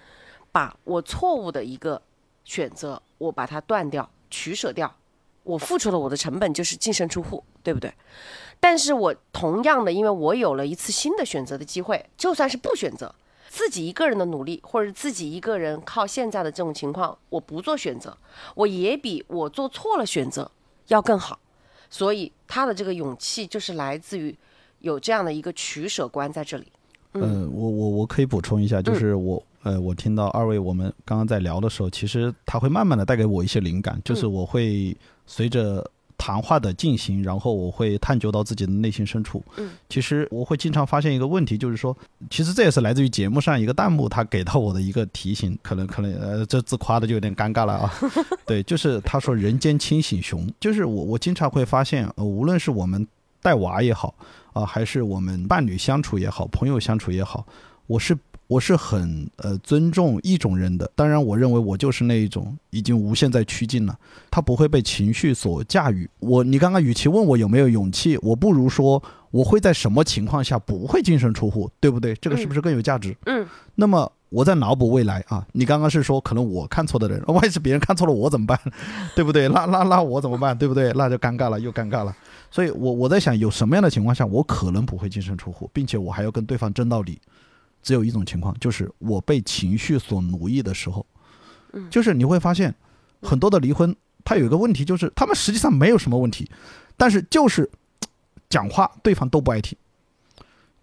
[0.53, 2.01] 把我错误的一个
[2.45, 4.95] 选择，我把它断掉、取舍掉，
[5.43, 7.93] 我付出了我的成本，就是净身出户，对不对？
[8.61, 13.13] 但是我同样的，因为我有了一次新的选择的机会，就算是不选择。
[13.49, 18.17] 自己一个人的努力，或者自己一个人靠现在的这种情况，我不做选择，
[18.55, 20.49] 我也比我做错了选择
[20.87, 21.39] 要更好。
[21.89, 24.35] 所以他的这个勇气就是来自于
[24.79, 26.65] 有这样的一个取舍观在这里。
[27.13, 35.89] 嗯，我我我可以补充一下，就是我呃，我听到二位我们刚刚在聊的时候，其实他会慢慢的带给我一些灵感，就是我会随着。
[36.17, 39.43] 谈话的进行，然后我会探究到自己的内心深处。
[39.57, 41.95] 嗯，其实我会经常发现一个问题，就是说，
[42.29, 47.93] 其实这也是来自于节目上一个弹幕他给到我的一个提醒， 可能可能呃，这自夸的就有点尴尬了啊。
[48.45, 53.07] 对，就是他说“人间清醒熊”，就是我我经常会发现，呃无论是我们
[53.41, 54.15] 带娃也好
[54.53, 57.45] 啊，还是我们伴侣相处也好，朋友相处也好，
[57.87, 58.17] 我是。
[58.47, 63.97] 我是很呃尊重一种人的，当然，我认为我就是那一种已经无限在趋近了，
[64.29, 66.07] 他不会被情绪所驾驭。
[66.19, 72.13] 我，你刚刚与其问我有没有勇气，我不如说我会在什么情况下不会净身出户，对不对？
[72.15, 73.15] 这个是不是更有价值？
[73.25, 73.47] 嗯。
[73.73, 78.59] 那么我在脑补未来啊，你刚刚是说可能我看错的人，万一是别人看错了我怎么办？
[79.15, 79.47] 对不对？
[79.49, 80.55] 那那那我怎么办？
[80.55, 80.93] 对不对？
[80.93, 82.15] 那就尴尬了，又尴尬了。
[82.51, 87.19] 所以我我在想，有什么样的情况下我可能不会净身出户，并且我还要跟对方争到底。
[87.85, 91.05] 只有一种情况，就是我被情绪所奴役的时候，
[91.91, 92.73] 就是你会发现，
[93.21, 96.49] 很多的离婚，它有一个问题，就是他们实际上没有什么问题，
[96.97, 97.69] 但是就是
[98.49, 99.77] 讲话对方都不爱听，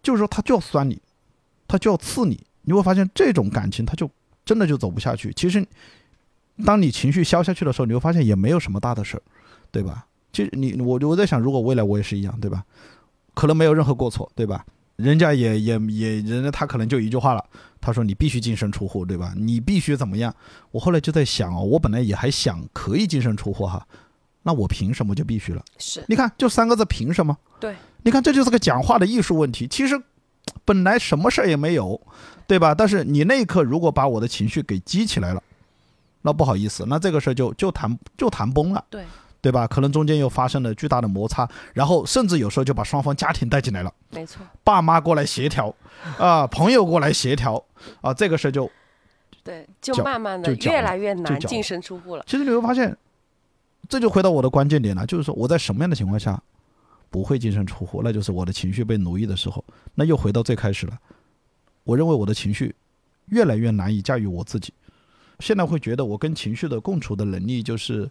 [0.01, 1.03] 就是说他就要酸你，
[1.67, 4.09] 他就要刺你，你会发现这种感情他就
[4.45, 5.33] 真的就走不下去。
[5.35, 5.67] 其实，
[6.65, 9.23] 当你情绪消下去的时候，你会发现也没有什么大的事儿，
[9.73, 10.07] 对吧？
[10.33, 12.65] 其实你我我在想，如果未来我也是一样，对吧？
[13.35, 14.65] 可能没有任何过错，对吧？
[15.03, 17.45] 人家也也也，人家他可能就一句话了，
[17.81, 19.35] 他说你必须净身出户，对吧？
[19.37, 20.35] 你必须怎么样？
[20.71, 23.87] 我后来就在想哦，我本来也还想可以净身出户哈，
[24.43, 25.63] 那我凭什么就必须了？
[25.79, 27.37] 是，你看就三个字，凭什么？
[27.59, 29.67] 对，你看这就是个讲话的艺术问题。
[29.67, 30.01] 其实
[30.65, 32.01] 本来什么事儿也没有，
[32.47, 32.75] 对吧？
[32.75, 35.43] 但是你那一刻如果把我的情绪给激起来了，
[36.23, 38.85] 那不好意思，那这个事儿就就谈就谈崩了。
[38.89, 39.05] 对。
[39.43, 39.67] 对吧？
[39.67, 43.93] 可能中间又发生了巨大的摩擦，然后甚至有时候就把双方家庭带进来了。
[44.11, 45.75] 没错，爸妈过来协调，
[46.17, 47.61] 啊，朋友过来协调，
[48.01, 48.71] 啊，这个事就，
[49.43, 52.25] 对，就慢慢的越来越难净身出户了。
[52.25, 52.97] 其实你会发现，
[53.89, 56.41] 这就回到我的关键点了，就是说我在什么样的情况下
[57.11, 58.01] 不会净身出户？
[58.05, 59.65] 那就是我的情绪被奴役的时候。
[59.97, 60.97] 那又回到最开始了，
[61.83, 62.73] 我认为我的情绪
[63.27, 64.73] 越来越难以驾驭我自己。
[65.41, 68.09] 现在会觉得我跟情绪的共处的能力就是。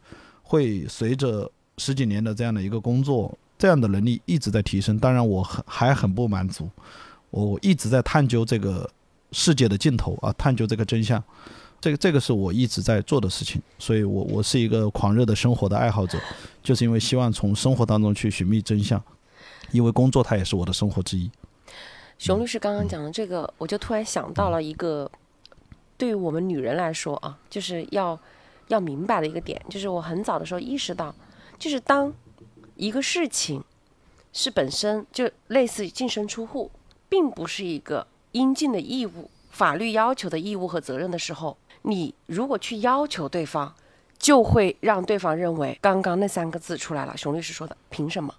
[0.52, 5.00] 会随着十几年的这样的一个工作，这样的能力一直在提升。
[5.00, 6.70] 当然，我很还很不满足，
[7.30, 8.90] 我一直在探究这个
[9.32, 11.24] 世界的尽头啊，探究这个真相。
[11.80, 13.62] 这个这个是我一直在做的事情。
[13.80, 16.20] 所以，我我是一个狂热的生活的爱好者，
[16.62, 19.02] 就是因为希望从生活当中去寻觅真相。
[19.72, 21.32] 因为工作它也是我的生活之一。
[22.18, 25.10] 熊律师刚刚讲的这个，我就突然想到了一个，
[25.98, 28.20] 对于我们女人来说啊，就是要。
[28.68, 31.14] 要明白的一个点，就是我很早的时候意识到，
[31.58, 32.14] 就是当
[32.76, 33.64] 一个事情
[34.34, 36.72] 是本身就类似于净身出户，
[37.10, 43.74] 并不是一个应尽的义务、法律要求的义务和责任的时候，你如果去要求对方，
[44.18, 47.18] 就会让对方认为刚刚那三个字出来了。
[47.18, 48.34] 熊律师说的，凭什么？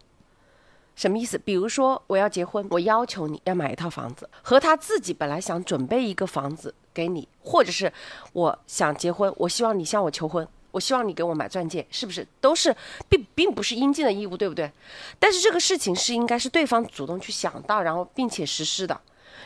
[0.95, 1.39] 什么意思？
[1.39, 6.75] 比如说我要结婚，我要求你要买一套房子，和他自己本来想准备一个房子。
[6.95, 7.93] 给你，或者是
[8.33, 12.75] 我想结婚，我希望你向我求婚，我希望你给我买钻戒，是不是都是
[13.09, 14.71] 并并不是应尽的义务，对不对？
[15.19, 19.01] 但是这个事情是应该是对方主动去想到，然后并且实施的。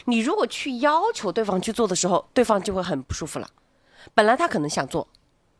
[0.04, 3.48] 你如果去要求对方去做的时候，对方就会很不舒服了。
[4.14, 5.08] 本来他可能想做，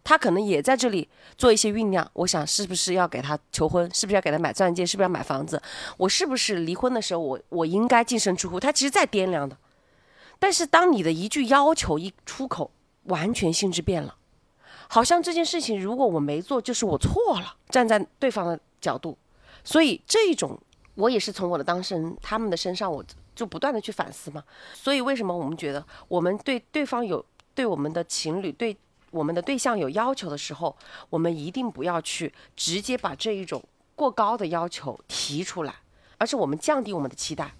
[0.05, 2.09] 他可能也在这里做一些酝酿。
[2.12, 5.61] 我想是不是要给他求婚，是不是要给他买钻戒，是不是要买房子？
[5.96, 8.61] 我是不是离婚的时候，我我应该净身出户？
[8.61, 9.57] 他其实在掂量的。
[10.38, 12.70] 但是，当你的一句要求一出口，
[13.05, 14.16] 完全性质变了，
[14.88, 17.57] 好像这件事情如果我没做，就是我错了。
[17.68, 19.16] 站在对方的角度，
[19.64, 20.59] 所以这种
[20.94, 24.42] 我也是从我的当事人他们的身上，我就不断的去反思嘛。
[24.72, 28.77] 所以为什么我们觉得我们对对方有对我们的情侣对
[29.11, 30.77] 我们的对象有要求的时候，
[31.11, 33.62] 我们一定不要去直接把这一种
[33.94, 35.75] 过高的要求提出来，
[36.18, 37.55] 而是我们降低我们的期待。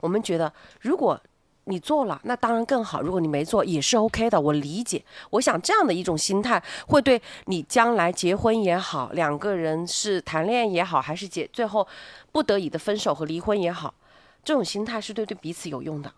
[0.00, 1.20] 我们觉得如果
[1.64, 3.00] 你做了，那当然更好。
[3.00, 4.40] 如果你没做，也是 OK 的。
[4.40, 5.04] 我理解。
[5.30, 11.86] 我想这样的一种心态，会对你将来结婚也好，两个人是谈恋爱也好，还是结最后
[12.32, 13.94] 不得已的分手和离婚也好，
[14.42, 16.12] 这种心态是对对彼此有用的。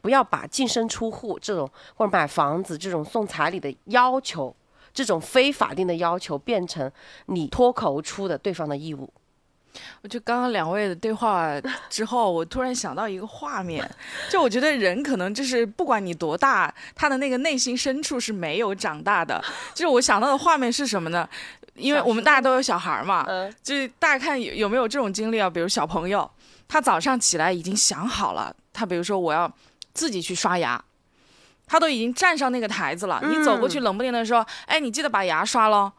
[0.00, 4.54] 不要把净身出户这种或者买房子这种送彩礼的要求，
[4.94, 6.90] 这种非法定的要求，变成
[7.26, 9.10] 你脱口而出的对方的义务。
[10.02, 11.50] 我就刚刚两位的对话
[11.88, 13.88] 之后，我突然想到一个画面，
[14.30, 19.42] 就我觉得人可能就是不管你多大，他的那个内心深处是没有长大的。
[19.74, 21.28] 就是我想到的画面是什么呢？
[21.74, 23.24] 因为我们大家都有小孩嘛，
[23.62, 25.48] 就是大家看有有没有这种经历啊？
[25.48, 26.28] 比如小朋友，
[26.66, 29.48] 他早上起来已经想好了，他比如说我要
[29.92, 30.82] 自己去刷牙，
[31.66, 35.92] 他都已经站上那个台子了，你走过去冷不丁的说：“哎，你记得把牙刷喽。”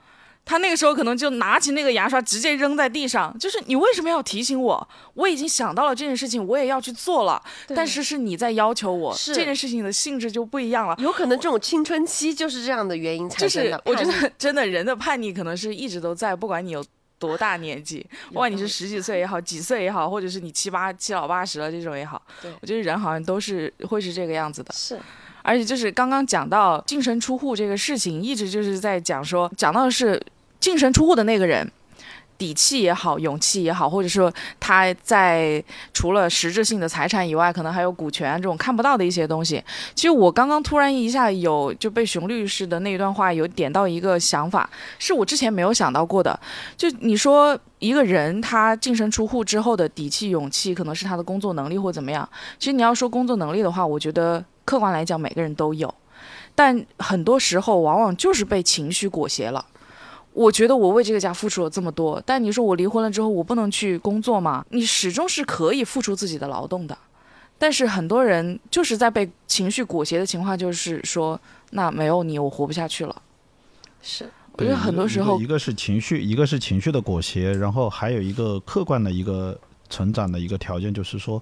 [0.49, 3.37] 他那个时候可能就拿起那个牙刷，直接扔在地上。
[3.37, 4.89] 就是你为什么要提醒我？
[5.13, 7.39] 我已经想到了这件事情，我也要去做了。
[7.67, 10.95] 但是是你在要求我，这件事情的性质就不一样了。
[10.97, 13.69] 有可能这种青春期就是这样的原因产生的。
[13.69, 16.83] 就是我觉得 真的人的叛逆可能是一直都在，不管你有
[17.19, 22.19] 多大年纪，不管你是十几岁也好，几岁也好，或者是你七八七老八十了这种也好，
[22.59, 24.73] 我觉得人好像都是会是这个样子的。
[24.73, 24.99] 是。
[25.43, 30.19] 而且就是刚刚讲到净身出户这个事情，一直就是在讲说，讲到的是。
[30.69, 31.67] 净身出户的那个人，
[32.37, 35.63] 底气也好，勇气也好，或者说他在
[35.95, 39.63] 除了实质性的财产以外，可能还有股权这种看不到的一些东西。
[39.95, 46.39] 其实我刚刚突然一下有就被熊律师的那一段话有点到一个想法，是我之前没有想到过的。
[46.77, 52.29] 就你说一个人他净身出户之后的底气、勇气，可能是他的工作能力或怎么样。
[52.59, 55.91] 其实你要说工作能力的话，我觉得客观来讲每个人都有，
[56.53, 59.65] 但很多时候往往就是被情绪裹挟了。
[60.33, 64.63] 我觉得我为这个家付出了这么多，但你说我离婚了之后，我不能去工作吗？
[64.69, 66.97] 你始终是可以付出自己的劳动的，
[67.57, 71.39] 但是很多人就是在被情绪裹挟的情况，就是说，
[71.71, 73.21] 那没有你，我活不下去了。
[74.01, 81.41] 是，我觉得很多时候，一个是情绪，一个是情绪的裹挟，然后还有一个客观的一个成长的一个条件，就是说，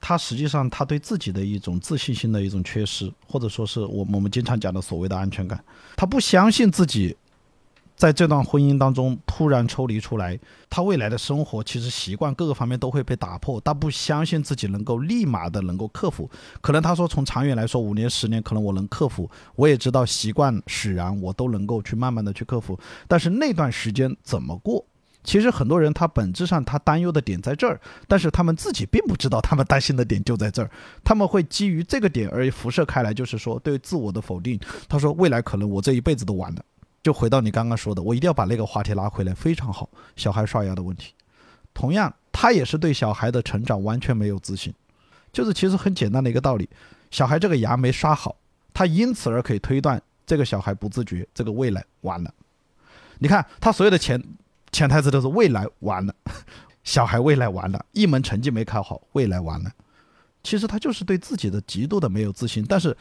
[0.00, 5.64] 他实际上他对自己的一种自信心的一种缺失，或者说是我我们经常讲的所谓的安全感，
[5.96, 7.16] 他不相信自己。
[7.96, 13.60] 在这段婚姻当中突然抽离出来，他未来的生活其实习惯各个方面都会被打破。
[13.60, 16.28] 他不相信自己能够立马的能够克服，
[16.60, 19.30] 可能他说从长远来说，五年十年可能我能克服。
[19.54, 22.78] 我也知道习惯使然，我都能够去慢慢的去克服。
[23.06, 24.84] 但是那段时间怎么过？
[25.22, 30.70] 其实很多人他本质上他担忧的点在这儿，但是他们自己并不知道他们担心的点就在这儿。
[31.02, 34.60] 他们会基于这个点而辐射开来，就是说对自我的否定。
[34.86, 36.62] 他说未来可能我这一辈子都完了。
[37.04, 39.88] 就回到你刚刚说的，我一定要把那个话题拉回来，非常好。
[40.16, 41.12] 小孩刷牙的问题，
[41.74, 44.72] 同样他也是对小孩的成长完全没有自信，
[45.30, 46.66] 就是其实很简单的一个道理，
[47.10, 48.34] 小孩这个牙没刷好，
[48.72, 52.32] 他因此而可以推断这个小孩不自觉，这个未来完了。
[53.18, 54.18] 你看他所有的潜
[54.72, 56.14] 潜台词都是未来完了，
[56.84, 59.70] 小孩未来完了，一门成绩没考好，未来完了。
[60.42, 62.96] 其实他就是对自己的极度的没有自信，但是。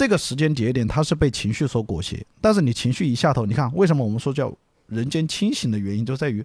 [0.00, 2.26] 这个时间节点，它是被情绪所裹挟。
[2.40, 4.50] 但是你情绪一下头，你看为什么我们说叫
[4.86, 6.42] 人间清醒的原因，就在于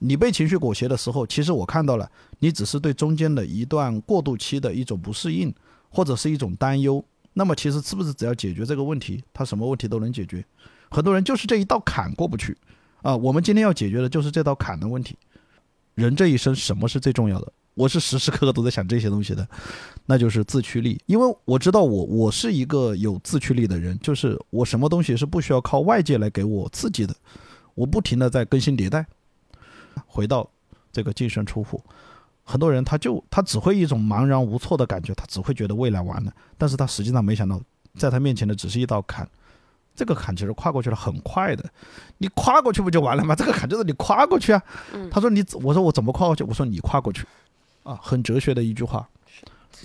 [0.00, 5.54] 你被情绪裹挟的时候，其实我看到了，你只是对中间的一段过渡期的一种不适应，
[5.88, 7.00] 或者是一种担忧。
[7.32, 10.44] 那么其实是不是只要解决这个问题，他什么问题都能解决？
[10.90, 12.58] 很多人就是这一道坎过不去
[13.02, 13.14] 啊。
[13.14, 15.16] 我们今天要解决的就是这道坎的问题。
[15.94, 17.52] 人这一生，什么是最重要的？
[17.80, 19.48] 我是时时刻刻都在想这些东西的，
[20.04, 21.00] 那就是自驱力。
[21.06, 27.14] 因为我知道我我是一个有自驱力的人，就是我什么东西是不需要靠外界来给我刺激的，
[27.74, 29.06] 我不停的在更新迭代。
[30.06, 30.46] 回到
[30.92, 31.82] 这个净身出户，
[32.44, 37.58] 很多人他就他只会一种茫然无措的感觉，他只会觉得未来完了，但是他实际上没想到，
[37.96, 39.26] 在他面前的只是一道坎。
[39.94, 41.64] 这个坎其实跨过去了很快的，
[42.18, 43.34] 你跨过去不就完了吗？
[43.34, 44.62] 这个坎就是你跨过去啊。
[45.10, 46.44] 他说你，我说我怎么跨过去？
[46.44, 47.26] 我说你跨过去。
[47.82, 49.08] 啊，很哲学的一句话。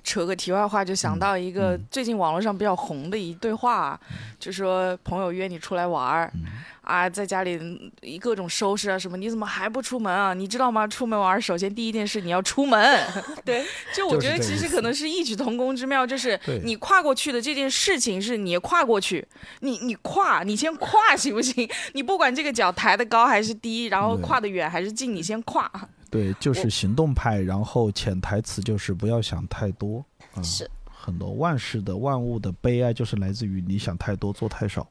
[0.04, 3.98] 扯个题外话，就想到一个最近网络上比较红的一对话，
[4.38, 6.34] 就说朋友约你出来玩儿，
[6.82, 7.58] 啊，在家里
[8.02, 10.34] 一各种收拾啊什么，你怎么还不出门啊？
[10.34, 10.86] 你知道吗？
[10.86, 13.00] 出门玩儿，首先第一件事你要出门。
[13.46, 13.64] 对，
[13.96, 19.26] 就我觉得其实可能是异曲同工之妙，就是你跨过去的这件事情是你跨过去，
[19.62, 21.70] 你你跨，你先跨行不行？
[21.94, 25.72] 你不管这个脚抬得高还是低，然后跨得远还是近，你先跨。
[26.16, 30.04] 对，就是行动派，然后潜台词就是不要想太多。
[30.36, 34.88] 嗯，是很多万事的万物的悲哀就是来自于你想太多，做太少。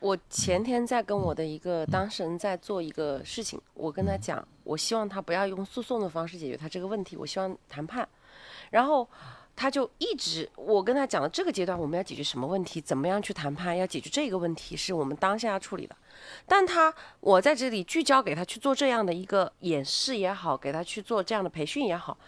[0.00, 8.06] 我前天在跟我的一个当事人在做一个事情，我跟他讲，我希望他不要用诉讼的方式解决他这个问题，我希望谈判。
[8.70, 9.08] 然后
[9.56, 15.96] 他就一直，我跟他讲了这个阶段我们要解决什么问题，怎么样去谈判，要解决这个问题是我们当下要处理的。
[16.46, 22.18] 但他我在这里聚焦给他去做这样的一个演示也好，给他去做这样的培训也好，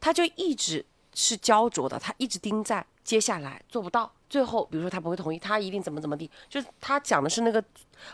[0.00, 7.62] 他就一直是焦灼的，他一直盯在接下来做不到，最后比如说他不会同意，他一定怎么怎么地，就是他讲的是那个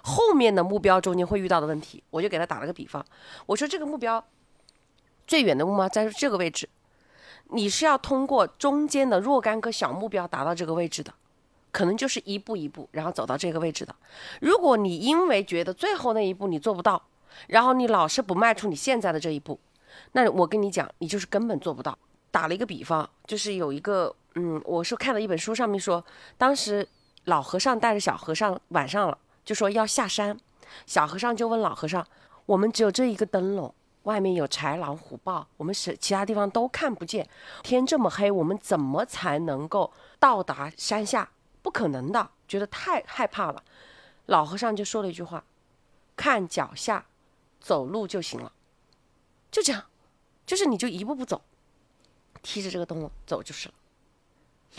[0.02, 3.04] 后面的目标中间会遇到的问题，我就给他打了个比方，
[3.46, 4.24] 我说这个目标
[5.26, 6.68] 最远的目标在这个位置，
[7.52, 11.12] 你是要通过中间的若干个小目标达到这个位置的。
[11.72, 13.94] 可能就是一步一步，然后走到这个位置的。
[14.40, 17.00] 如果你因为觉得最后那一步你做不到，
[17.46, 19.56] 然后你老是不迈出你现在的这一步，
[20.10, 21.96] 那我跟你讲，你就是根本做不到。
[22.32, 26.04] 打了一个比方，就是有一个，嗯，我是看了一本书，上面说，
[26.36, 26.88] 当时
[27.26, 30.36] 老和尚带着小和尚晚上了，就说要下山，
[30.86, 32.04] 小和尚就问老和尚
[32.46, 33.72] ：“我们只有这一个灯笼，
[34.04, 37.28] 外面有豺狼虎豹，我们是其他地方都看不见，
[37.62, 41.30] 天这么黑，我们怎么才能够到达山下？
[41.62, 43.62] 不可能的，觉得太害怕了。”
[44.26, 45.44] 老和尚就说了一句话
[46.16, 47.06] ：“看脚下，
[47.60, 48.52] 走路就行了。”
[49.50, 49.84] 就这样，
[50.46, 51.42] 就是你就一步步走。
[52.42, 53.74] 踢着这个灯笼走就是了。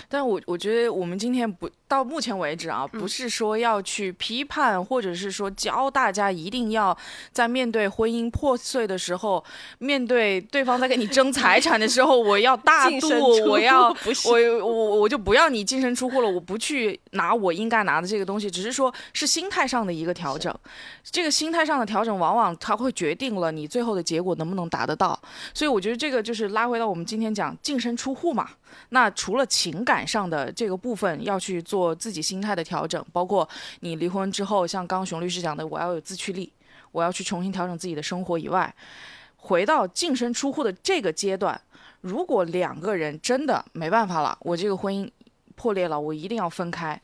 [0.08, 6.98] 但我我觉得我们今天不到目前为止啊，不是说要去批判，或者是说教大家一定要
[7.32, 9.44] 在面对婚姻破碎的时候，
[9.80, 13.10] 面对对方在跟你争财产的时候，我要大 度
[13.50, 13.90] 我要
[14.26, 20.54] 我我我就不要你净身出户了，我不去拿我应该拿的这个东西，只是说是心态上的一个调整。
[21.04, 25.20] 这个心态上的调整，往往它会决定了你最后的结果能不能达得到。
[25.54, 28.48] 所以我觉得这个就是拉回到我们今天讲净身出户嘛。
[28.90, 33.48] 那除了情情感上的这个部分要去做自己心态的调整，包括
[33.80, 36.54] 你离婚之后，像刚熊律师讲的，我要有自驱力，
[36.92, 38.72] 我要去重新调整自己的生活以外，
[39.38, 41.60] 回到净身出户的这个阶段，
[42.02, 45.10] 如果两个人真的没办法了，我这个婚姻
[45.56, 47.02] 破裂了，我一定要分开，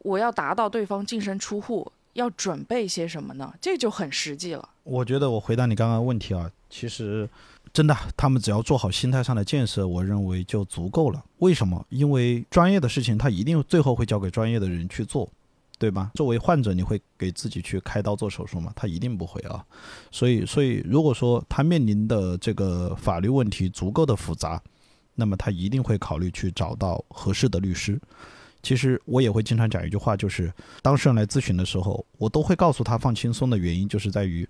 [0.00, 3.54] 我要达到对方净身出户，要准备些什么呢？
[3.62, 4.68] 这就很实际了。
[4.82, 7.26] 我觉得我回答你刚刚问题啊，其实
[7.74, 11.20] 真的，他们只要做好心态上的建设，我认为就足够了。
[11.38, 11.84] 为什么？
[11.88, 15.28] 因为专业的事情，他一定最后会交给专业的人去做，
[15.76, 16.12] 对吧？
[16.14, 18.72] 作为患者，你会给自己去开刀做手术吗？
[18.76, 19.64] 他一定不会啊。
[20.12, 24.62] 所以，所以如果说他面临的这个法律问题足够的复杂，
[25.16, 28.00] 那么他一定会考虑去找到合适的律师。
[28.62, 34.48] 其实我也会经常讲一句话，就是当事人来咨询的时候，我都会告诉他放轻松的原因，就是在于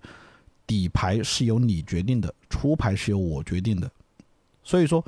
[0.67, 3.89] 底牌是由你决定的，出牌是由我决定的。
[4.63, 5.03] 所以说，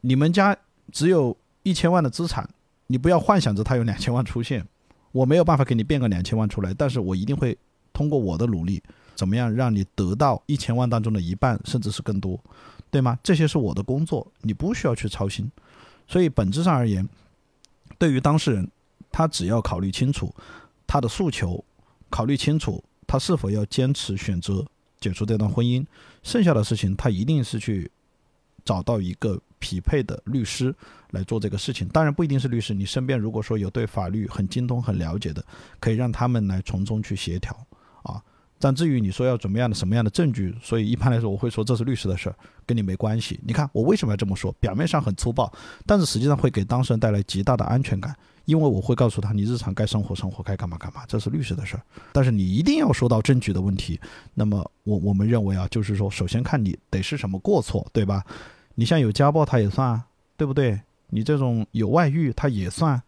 [0.00, 0.56] 你们家
[0.90, 2.48] 只有一千万的资产，
[2.86, 4.66] 你不要幻想着它有两千万出现，
[5.12, 7.56] 我没有办法给你变个两千万出来，但是我一定会
[7.92, 8.82] 通过我的努力，
[9.14, 12.38] 怎么样让你得到一千万当中的一半，甚至是更多，
[12.90, 13.18] 对吗？
[13.22, 15.50] 这些是我的工作，你不需要去操心。
[16.08, 17.08] 所以本质上而言，
[17.98, 18.68] 对于当事人，
[19.12, 20.34] 他只要考虑清楚
[20.86, 21.64] 他的诉求，
[22.10, 22.82] 考虑清楚
[23.12, 24.64] 他是否要坚持选择
[24.98, 25.84] 解除这段婚姻，
[26.22, 27.90] 剩下的事情他一定是去
[28.64, 30.74] 找到一个匹配的律师
[31.10, 31.86] 来做这个事情。
[31.88, 35.44] 当然不一定是律师，你身边如果说有对法律很精通、很了解的，
[35.78, 37.54] 可以让他们来从中去协调
[38.02, 38.18] 啊。
[38.58, 43.38] 但至于你说要怎么样的、什么样的证据，所以一般来说我会说这是律师的事儿，跟你没关系。
[43.44, 44.50] 你看我为什么要这么说？
[44.52, 45.52] 表面上很粗暴，
[45.84, 51.82] 但是实际上会给当事人带来极大的安全感，因为我会告诉他你日常该生活生活，该干嘛干嘛，这是律师的事儿。
[52.12, 54.00] 但是你一定要说到证据的问题，
[54.34, 58.24] 那么我我们认为啊，就是说首先看你得是什么过错，对吧？
[58.74, 60.02] 你像有家暴，他也算，
[60.36, 60.80] 对不对？
[61.10, 63.00] 你这种有外遇，他也算，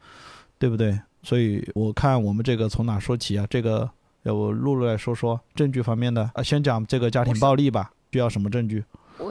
[0.59, 1.01] 对不对？
[1.22, 3.47] 所以我看我们这个从哪说起啊？
[3.49, 3.91] 这个
[4.24, 6.43] 要不露露来说说证据方面的啊？
[6.43, 8.85] 先讲这个家庭暴力吧，需要什么证据？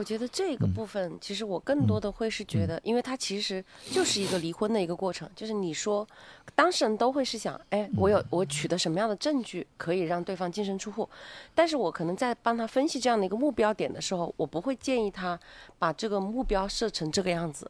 [0.04, 0.74] 我觉得这个嗯。
[0.74, 6.06] 部分，其实我更多的会是觉得，因为它其实就是一个离婚的一个过程，就是你说，
[6.54, 11.08] 当事人都会是想，哎，我有我取得什么样的证据可以让对方净身出户，
[11.54, 15.40] 但是我可能在帮他分析这样的一个目标点的时候，我不会建议他
[15.78, 17.66] 把这个目标设成这个样子，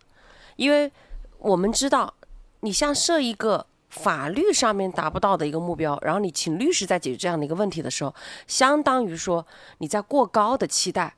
[0.56, 0.90] 因为
[1.38, 2.12] 我们知道，
[2.62, 8.12] 你像设一个法律上面达不到的一个目标，然后你请律师在解决这样的一个问题的时候，
[8.48, 9.46] 相当于说
[9.78, 11.14] 你在过高的期待。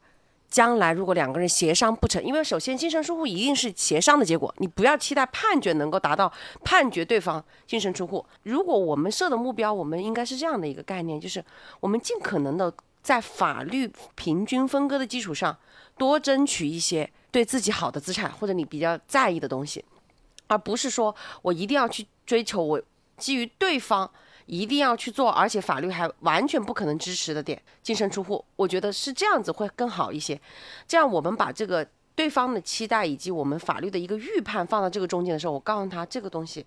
[0.57, 6.32] 将来如果两个人协商不成，因为首先精神出户一定是协商的结果，你不要期待判决能够达到
[6.64, 8.24] 判决对方精神出户。
[8.44, 11.44] 如果我们设的目标，我们应该是这样的一个概念，就是
[11.78, 15.54] 我们尽可能的在法律平均分割的基础上，
[15.98, 19.84] 多争取一些对自己好的资产或者你比较在意的东西，
[20.46, 22.80] 而不是说我一定要去追求我
[23.18, 24.11] 基于对方。
[24.47, 30.40] 一定要去做，而且法律还完全不可能支持的点，净身出户，我觉得是这样子会更好一些。
[30.88, 36.64] 这样我们把这个对方的期待以及我们法律的一个预判放到这个中间的时候，我告诉他这个东西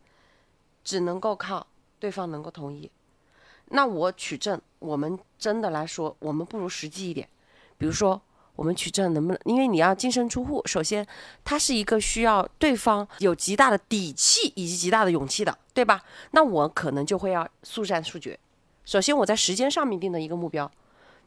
[0.84, 1.66] 只能够靠
[2.00, 2.92] 对方能够同意。
[3.70, 7.28] 那我取证，我们真的来说，我们不如实际一点，
[7.78, 8.22] 比如说。
[8.60, 9.40] 我们取证能不能？
[9.46, 11.08] 因为你要净身出户，首先
[11.46, 16.04] 它是一个需要对方有极大的底气以及极大的勇气的，对吧？
[16.32, 18.38] 那我可能就会要速战速决。
[18.84, 20.70] 首先我在时间上面定的一个目标，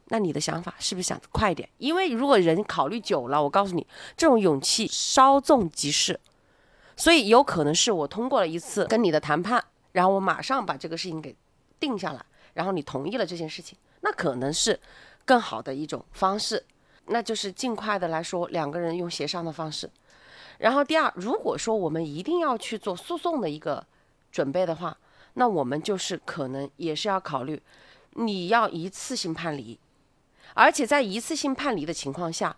[0.09, 1.67] 那你的想法是不是想快一点？
[1.79, 6.19] 因为如果人考虑久了，我告诉你，这种勇气稍纵即逝，
[6.95, 9.63] 所以有可能是我通过了一次跟你的谈判，
[9.93, 11.35] 然后我马上把这个事情给
[11.79, 12.23] 定下来，
[12.53, 14.79] 然后你同意了这件事情，那可能是
[15.25, 16.63] 更好的一种方式。
[17.07, 19.89] 那就是尽快的来说，两个人用协商的方式。
[20.59, 23.85] 然后第二，如果说我们一定要去做诉讼的一个
[24.31, 24.97] 准备的话，
[25.33, 27.61] 那我们就是可能也是要考虑，
[28.11, 29.77] 你要一次性判离，
[30.53, 32.55] 而且在一次性判离的情况下，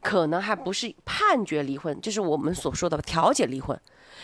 [0.00, 3.78] 可能还不是判决离婚，就是我们所说的调解离婚，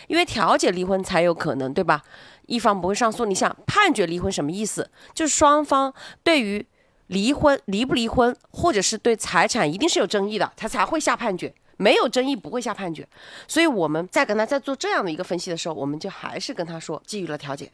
[0.07, 2.03] 因为调解离婚才有可能，对吧？
[2.47, 3.27] 一方不会上诉。
[3.27, 4.89] 你想判决离婚什么意思？
[5.13, 5.93] 就是双方
[6.23, 6.65] 对于。
[7.13, 11.55] 离婚离不离婚，或者是对财产一定是有争议的，他才会下判决。
[11.77, 13.07] 没有争议不会下判决。
[13.47, 17.71] 所以我们在跟他在做这样的一个分析的时候，我们就还是跟他说，给予了调解。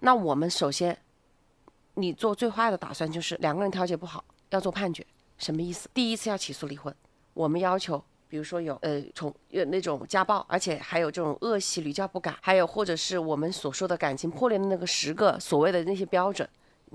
[0.00, 0.96] 那我们首先，
[1.94, 5.04] 你做最坏的打算就是两个人调解不好，要做判决，
[5.38, 5.88] 什么意思？
[5.92, 6.94] 第一次要起诉离婚，
[7.34, 16.46] 我们要求，比如说有呃从有那种家暴，而且还有这种恶习屡教不改，还有或者是我们所说的感情破裂的那个十个所谓的那些标准。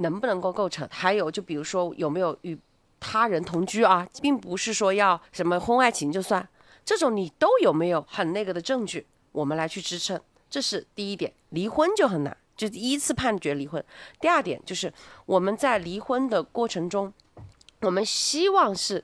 [0.01, 0.87] 能不能够构成？
[0.91, 2.57] 还有，就比如说有没有与
[2.99, 6.47] 他人同居啊，并不是说要什么婚外情就算，
[6.85, 11.33] 这种你都有没有很那个的证据，我们来去支撑，这是第一点。
[11.49, 13.83] 离婚就很难，就依次判决离婚。
[14.19, 14.93] 第二点就是
[15.25, 17.11] 我们在离婚的过程中，
[17.81, 19.03] 我们希望是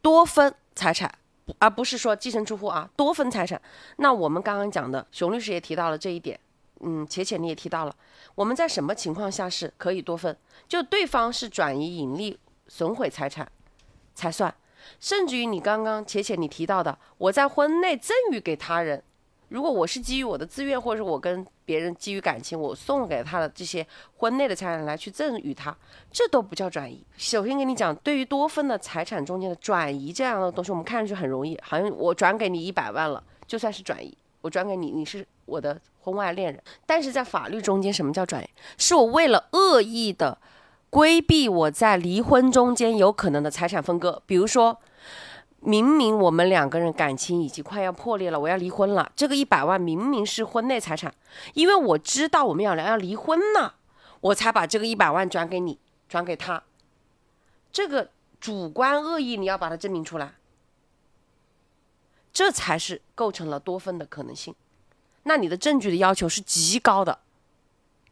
[0.00, 1.12] 多分财产，
[1.58, 3.60] 而不是说寄生出户啊，多分财产。
[3.96, 6.38] 那我们刚刚讲的，熊律师也提到了这一点。
[6.80, 7.96] 嗯，浅浅你也提到了，
[8.34, 10.36] 我们在什么情况下是可以多分？
[10.68, 13.50] 就对方是转移盈利、损毁财产
[14.14, 14.54] 才算，
[15.00, 19.02] 甚至于你刚刚浅浅你提到的，我在婚内赠与给他人，
[19.48, 23.86] 如果我是基于我的自愿，或者是我跟别人基于感情，我送给他的这些
[24.18, 25.76] 婚内的财产来去赠与他，
[26.12, 27.04] 这都不叫转移。
[27.16, 34.16] 首先跟你讲，对于多分的财产中间的转移这样的东西，我们看上去很容易，好像我转给你一百万了，就算是转移，
[34.46, 35.26] 我转给你，你是。
[35.46, 38.48] 我的婚外恋人，但是在法律中间，什么叫转移？
[38.76, 40.38] 是我为了恶意的
[40.90, 44.20] 规避我在离婚中间有可能的财产分割。
[44.26, 44.80] 比如说，
[45.60, 51.14] 明明我们两个人感情已经快要破裂了，我要离婚了，这个一百万明明是婚内财产，
[51.54, 53.76] 因为我知道我们要要离婚了，
[54.20, 55.78] 我才把这个一百万转给你，
[56.08, 56.60] 转给他。
[57.70, 60.32] 这个主观恶意，你要把它证明出来，
[62.36, 64.54] 这才是构成了多分的可能性。
[65.22, 67.18] 那你的证据的要求是极高的，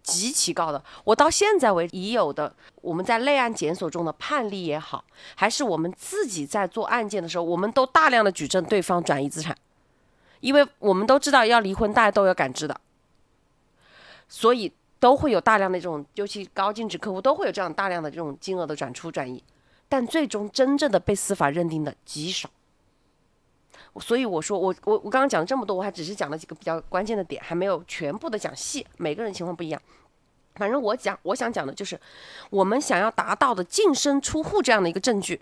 [0.02, 0.82] 极其高的。
[1.04, 5.04] 我到现在为已有的，我们在类案检索中的判例也好，
[5.34, 9.54] 还是我们自己在做案件的时候，我们都大量的举证对方转移资产，
[10.40, 12.80] 因为我们都知道要离婚，大家都有感知的，
[14.26, 19.44] 所以都会有大量的这种，尤其高净值客户都会有这样大量的这种金额的转出转移，
[19.86, 22.48] 但最终真正的被司法认定的极少。
[24.00, 28.84] 所以我说，我我我刚刚讲了这么多，我还只是讲了几个比较关键的点，还没有全部的讲细。
[28.96, 29.80] 每个人情况不一样，
[30.56, 32.00] 反正我讲，我想讲的就是，
[32.50, 35.40] 我们想要达到的净身出户这样的一个证据，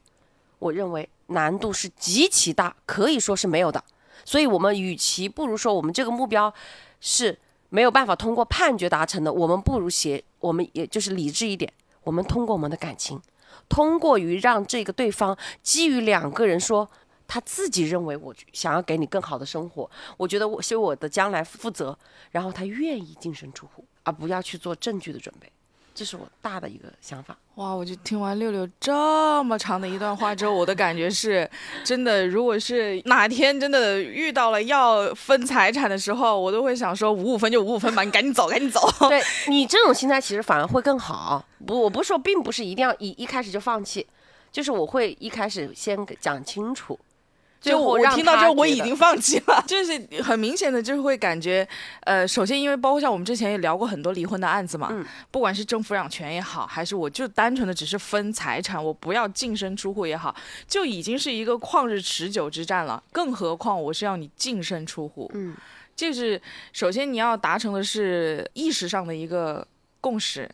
[0.59, 3.83] 我认为难度是极其大，可以说是没有的。
[4.23, 6.53] 所以，我们与其不如说我们这个目标
[7.01, 7.39] 是
[7.71, 11.73] 没有办法通过判决达成的，我们不如写，我们也就是理智一点，
[12.05, 13.19] 我们通过我们的感情，
[13.71, 16.91] 通过于让这个对方基于两个人说。
[17.27, 21.97] 他自己认为我想要给你更好的生活，我觉得我为我的将来负责，
[22.31, 25.51] 然后他愿意净身出户，而不要去做证据的准备。
[25.95, 27.37] 这是我大的一个想法。
[27.57, 27.71] 哇！
[27.71, 31.49] 我就听完六六这么长的一段话之后，我的感觉是，
[31.85, 38.81] 真的，如果是哪天真的遇到了要分财产的时候，我都会想说五五分就五五分吧，你赶紧走，赶紧走。
[39.11, 41.45] 对你这种心态其实反而会更好。
[41.67, 44.07] 不，我不是说，并不是一定要一一开始就放弃，
[44.51, 46.99] 就是我会一开始先讲清楚。
[47.63, 49.63] 就我听到这，我已经放弃了。
[49.69, 51.67] 就是很明显的，就是会感觉，
[52.01, 54.93] 呃，首先因为包括像我们之前也聊过很多离婚的案子嘛，
[55.31, 60.35] 不管是争抚养权也好，还是我就单纯的只是分财产，我不要净身出户也好，
[60.67, 63.01] 就已经是一个旷日持久之战了。
[63.13, 65.55] 更何况我是要你净身出户，嗯，
[65.95, 66.41] 就是
[66.73, 69.65] 首先你要达成的是意识上的一个
[70.01, 70.51] 共识。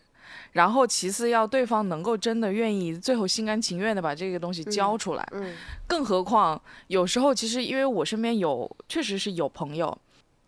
[0.51, 5.27] 然后，其次要对方能够真的愿意，最后心甘情愿的把这个东西交出来。
[5.31, 5.53] 嗯，
[5.87, 9.97] 更何况有时候其实因为我身边有，确实是有朋友。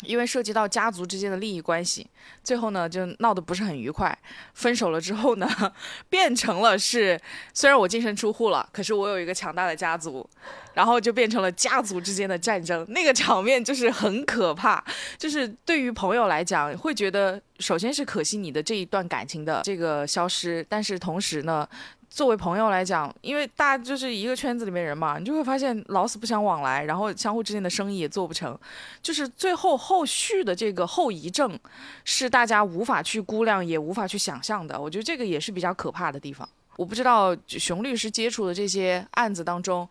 [0.03, 2.07] 因为涉及到家族之间的利益关系，
[2.43, 4.17] 最后呢就闹得不是很愉快。
[4.53, 5.47] 分手了之后呢，
[6.09, 7.19] 变成了是
[7.53, 10.27] 虽然我净身出户了，可是我有一个强大的家族，
[10.73, 12.85] 然后就变成了家族之间的战争。
[12.89, 14.83] 那个场面就是很可怕，
[15.17, 21.67] 就是对于朋友来讲，会觉得首先是可惜你的这一段感情的这个消失，但是同时呢。
[22.11, 28.59] 作为朋友来讲，因为大家就是一个圈子里面人嘛，你就会发现老死不相往来，然后相互之间的生意也做不成，
[29.01, 31.57] 就是最后后续的这个后遗症，
[32.03, 34.77] 是大家无法去估量也无法去想象的。
[34.77, 36.47] 我觉得这个也是比较可怕的地方。
[36.75, 39.87] 我不知道熊律师接触的这些案子当中，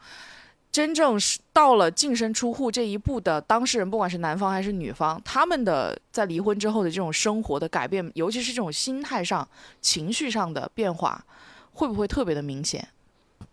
[0.70, 9.48] 真正是到了净身出户这一步的当事人，不管是男方还是女方，他们的在离婚之后的这种生活的改变，尤其是这种心态上、
[9.80, 11.24] 情绪上的变化。
[11.72, 12.86] 会不会特别的明显？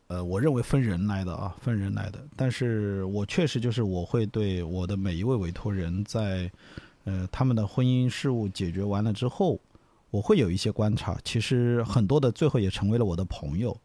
[0.07, 2.26] 呃，我认为分人来的啊，分人来的。
[2.36, 6.49] 但是我确实就是我会对我的每一位委托人在，
[7.03, 9.59] 呃，他们的婚姻事务解决完了之后，
[10.09, 11.18] 我会有一些观察。
[11.26, 13.78] 其实很多的最后也成为了我的朋友。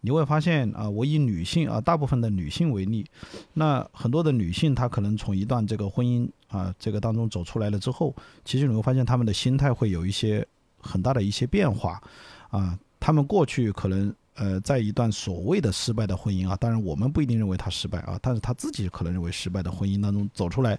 [0.00, 3.04] 你会发现啊，我以女性啊，大部分的女性为例，
[3.52, 8.14] 那很多的女性她可能从一段这个婚姻啊这个当中走出来了之后，
[8.44, 10.46] 其实你会发现她们的心态会有一些
[10.80, 12.00] 很大的一些变化
[12.48, 12.78] 啊。
[13.00, 20.78] 他们过去可能呃，在一段所谓的失败的婚姻啊，当然我们不一定认为他失败啊，但是他自己可能认为失败的婚姻当中走出来，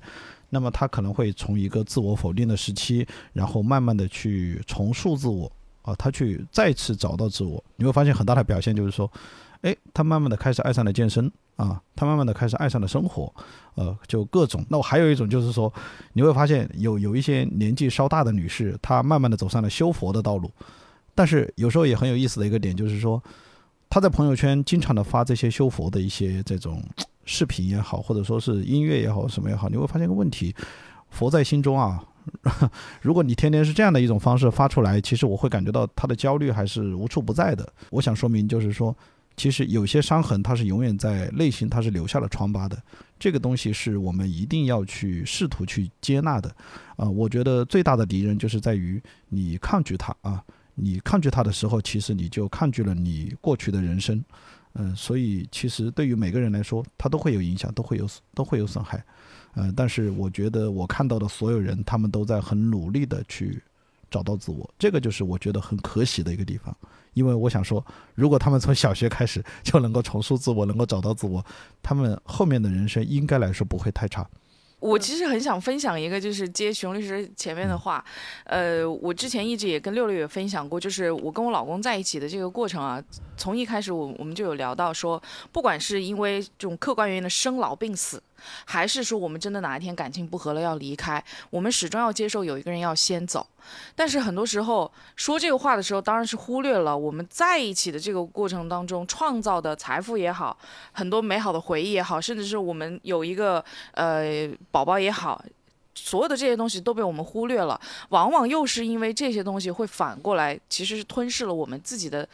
[0.50, 5.52] 那么他可能会从一个自我否定的时期，然后慢慢的去重塑自我
[5.82, 7.62] 啊，他去再次找到自我。
[7.76, 9.12] 你会发现很大的表现就是说，
[9.62, 13.34] 哎，他慢慢的开始爱上了健身啊，他慢慢的开始爱上了生活，
[13.76, 14.66] 呃，就各种。
[14.70, 15.72] 那我还有一种就是说，
[16.14, 20.50] 你会发现有有一些年纪稍大的女士，她慢慢的走上了修佛的道路。
[21.16, 23.22] 但是有时候也很有意思的一个点，就是说，
[23.90, 26.84] 他在朋友圈经常的发这些修佛的一些这种
[27.26, 30.56] 视频也好，或者说是音乐也好，什么也好，你会发现一个问题：
[31.10, 32.04] 佛在心中啊。
[33.02, 37.68] 如果你天天是这样的一种方式发出来，其实我会感觉到他的焦虑还是无处不在的。
[37.90, 38.96] 我想说明就是说，
[39.36, 42.78] 其实有些伤痕它是永远在内心，它是留下了疮疤的。
[43.18, 46.54] 这个东西是我们一定要去试图去接纳的。
[46.98, 50.44] 啊，我觉得最大的敌人就是在于你抗拒它啊。
[50.82, 54.24] 你抗拒他的时候，其实你就抗拒了你过去的人生，
[54.74, 59.04] 嗯，所以其实对于每个人来说，他都会有影响，都会有都会有损害，
[59.56, 63.62] 嗯，但是我觉得我看到的所有人，他们都在很努力的去
[64.10, 66.76] 找到自我，这个就是我觉得很可喜的一个地方，
[67.14, 71.46] 因为我想说，如果他们从小学开始就能够重塑自我，能够找到自我，
[71.84, 74.28] 他们后面的人生应该来说不会太差。
[74.80, 78.04] 我其实很想分享一个，就是接熊律师前面的话，
[78.46, 83.04] 呃，我之前一直也跟六六也分享过，就是我跟我老公在一起的这个过程啊，
[83.36, 85.22] 从一开始我我们就有聊到说，
[85.52, 88.22] 不管是因为这种客观原因的生老病死。
[88.66, 93.46] 还是说我们真的哪一天感情不和了要离开，我们始终要接受有一个人要先走。
[93.96, 100.58] 但是很多时候说这个话的时候，当然是忽略了我们在一起的这个过程当中创造的财富也好，
[100.92, 105.44] 很多美好的回忆也好，甚至是我们有一个呃宝宝也好，
[105.94, 107.80] 所有的这些东西都被我们忽略了。
[108.10, 112.28] 往往又是因为这些东西会反过来，其实是吞噬了我们自己的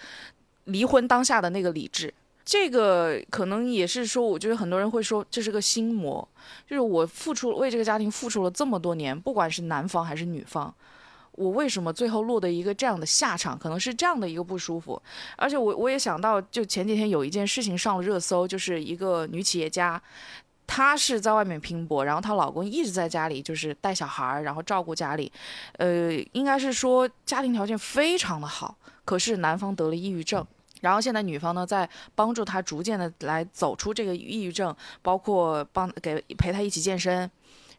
[0.65, 2.13] 离婚当下的那个理智。
[2.45, 6.25] 这个可能也是说，我觉得很多人会说这是个心魔，
[6.67, 10.71] 就是我付出为这个家庭付出了这么多年，不管是男方还是女方，
[11.31, 13.57] 我为什么最后落得一个这样的下场？
[13.57, 15.01] 可能是这样的一个不舒服。
[15.35, 19.99] 而且我我也想到，就前几天有一件事情上了热搜，就是一个女企业家，
[20.67, 25.31] 她是在外面拼搏，然后她老公一直在家里就是带小孩儿，然后照顾家里，
[25.77, 30.45] 呃，应该是说家庭条件非常的好，可是男方得了抑郁症。
[30.85, 37.29] 然后现在女方呢，在帮助他逐渐的来走出这个抑郁症，包括帮给陪他一起健身，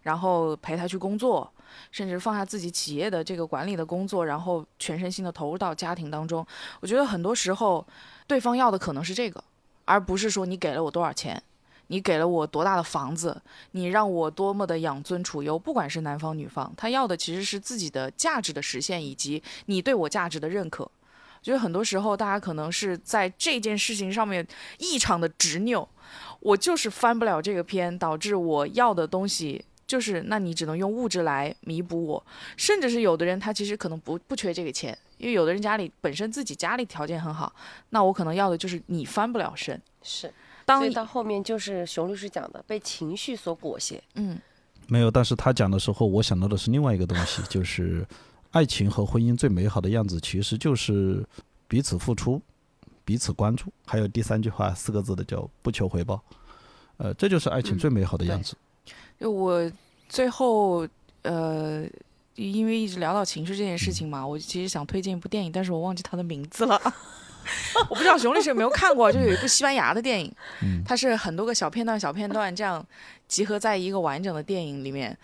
[0.02, 1.48] 然后陪他去工作，
[1.92, 6.44] 甚至放下自己企业的这个管理的工作，然后全身心的投入到家庭当中。
[6.80, 7.86] 我觉得很多时候，
[8.26, 9.44] 对方要的可能是这个，
[9.84, 11.40] 而不是说你给了我多少钱，
[11.86, 13.40] 你给了我多大的房子，
[13.70, 15.56] 你让我多么的养尊处优。
[15.56, 20.90] 不管是男方女方，他要的其实是自己的价值的实现，以及你对我价值的认可。
[21.42, 24.46] 觉得很多时候，大家可能是在这件事情上面
[24.78, 25.88] 异常的执拗，
[26.40, 32.26] 我就是翻不了这个篇，导致我要的东西就是，那你只能用物质来弥补我，
[32.56, 37.52] 甚至是有的人他其实可能不不缺这个钱，因为有的人家里本身自己家里条件很好，
[37.90, 39.80] 那我可能要的就是你翻不了身。
[40.02, 40.32] 是，
[40.66, 44.02] 所以到后面就是熊律师讲的，被情绪所裹挟。
[44.14, 44.36] 嗯，
[44.88, 48.04] 没有，但是他讲的时候，我想到的是另外一个东西，就是。
[48.56, 51.22] 爱情和婚姻最美好的样子，其实就是
[51.68, 52.40] 彼此付出、
[53.04, 56.18] 彼此关注，还有第三句话四个字的叫“不求回报”。
[56.96, 58.56] 呃，这就是爱情最美好的样子。
[59.20, 59.70] 就我
[60.08, 60.88] 最后
[61.20, 61.84] 呃，
[62.34, 66.80] 因为一直聊到情绪这件事情嘛，我其实想推荐一部电影，但是我忘记它的名字了。
[67.90, 70.34] 我不知道熊律师有没有看过，就有一部西班牙的电影，
[70.82, 72.82] 它是很多个小片段、小片段这样
[73.28, 75.14] 集合在一个完整的电影里面。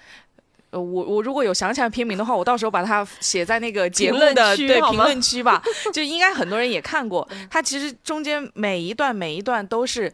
[0.73, 5.63] 呃，我我如果有想起来片名的话，我到时候把它写在那个节目的对评论区吧，
[5.93, 7.29] 就应该很多人也看过。
[7.51, 10.11] 它其实中间每一段每一段都是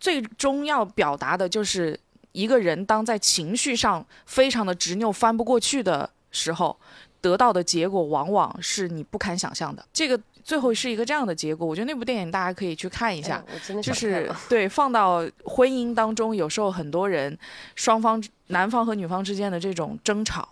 [0.00, 1.98] 最终要表达的，就是
[2.32, 6.76] 一个人当在情绪上非常的执拗、翻不过去的时候，
[7.20, 9.84] 得到的结果往往是你不堪想象的。
[9.92, 10.20] 这个。
[10.44, 13.44] 最后是一个这样的结果，我觉得那部电影大家可以去看一下，
[13.82, 17.38] 就是对放到婚姻当中，有时候很多人
[17.74, 20.48] 双方男方和女方之间的这种争吵，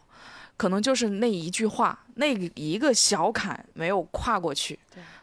[0.57, 4.78] 可能就是那一句话，那一个小坎没有跨过去，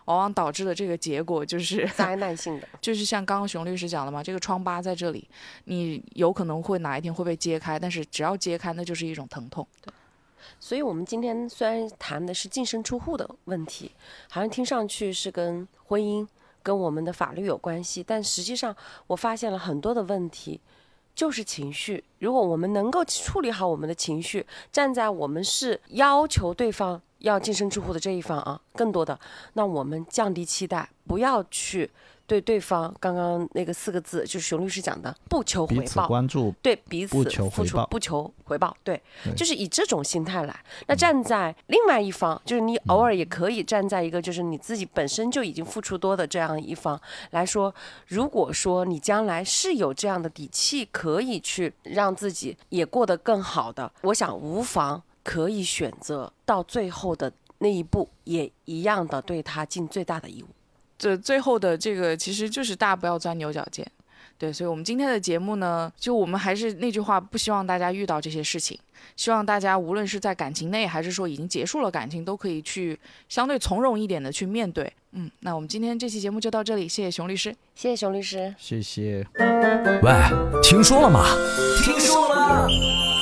[0.06, 5.28] 往往导致的这个结果就是 灾难性的， 就是像刚刚熊律师讲的嘛，这个疮疤在这里，
[5.66, 9.68] 你有可能会哪一天会被揭开，但是只要揭开，那就是一种疼痛。
[9.82, 9.94] 对。
[10.60, 13.92] 所以，我们今天虽然谈的是净身出户的问题，
[14.30, 16.28] 好像听上去是跟婚姻、
[16.64, 18.76] 跟我们的法律有关系，但实际上
[19.08, 20.60] 我发现了很多的问题，
[21.14, 22.04] 就是情绪。
[22.20, 29.20] 如果我们能够处理好我们的情绪，站在我们是要求对方要净身出户的这一方啊，更多的，
[29.54, 31.92] 那我们降低期待，不要去。
[32.28, 37.16] 对对方刚刚那个四个字，就是熊律师讲的，不求回报，关注，对彼此
[37.50, 39.02] 付出，不求回报，对，
[39.36, 40.60] 就是以这种心态来。
[40.88, 47.00] 那站在另外一方，就是你偶尔也可以站在一个，就是你自己本身就已经付出多的这样一方
[47.32, 47.74] 来说，
[48.08, 60.48] 如果说你将来是有这样的底气，可以去让自己也过得更好的，我想无妨可以选择到最后的那一步，也一样的对他尽最大的义务。
[60.98, 63.86] 这最后的这个其实就是大家不要钻牛角尖，
[64.38, 68.80] 对，所以我们今天的节目呢，就我们还是那句话，不希望大家遇到这些事情，
[69.16, 72.98] 希望大家无论是在感情内，还是说已经结束了感情，都可以去
[73.30, 74.92] 相对从容一点的去面对。
[75.12, 79.26] 嗯，那我们今天这期节目就到这里，谢谢熊律师，谢谢熊律师，谢谢。
[80.02, 80.12] 喂，
[80.62, 81.24] 听说了吗？
[81.84, 83.15] 听说了。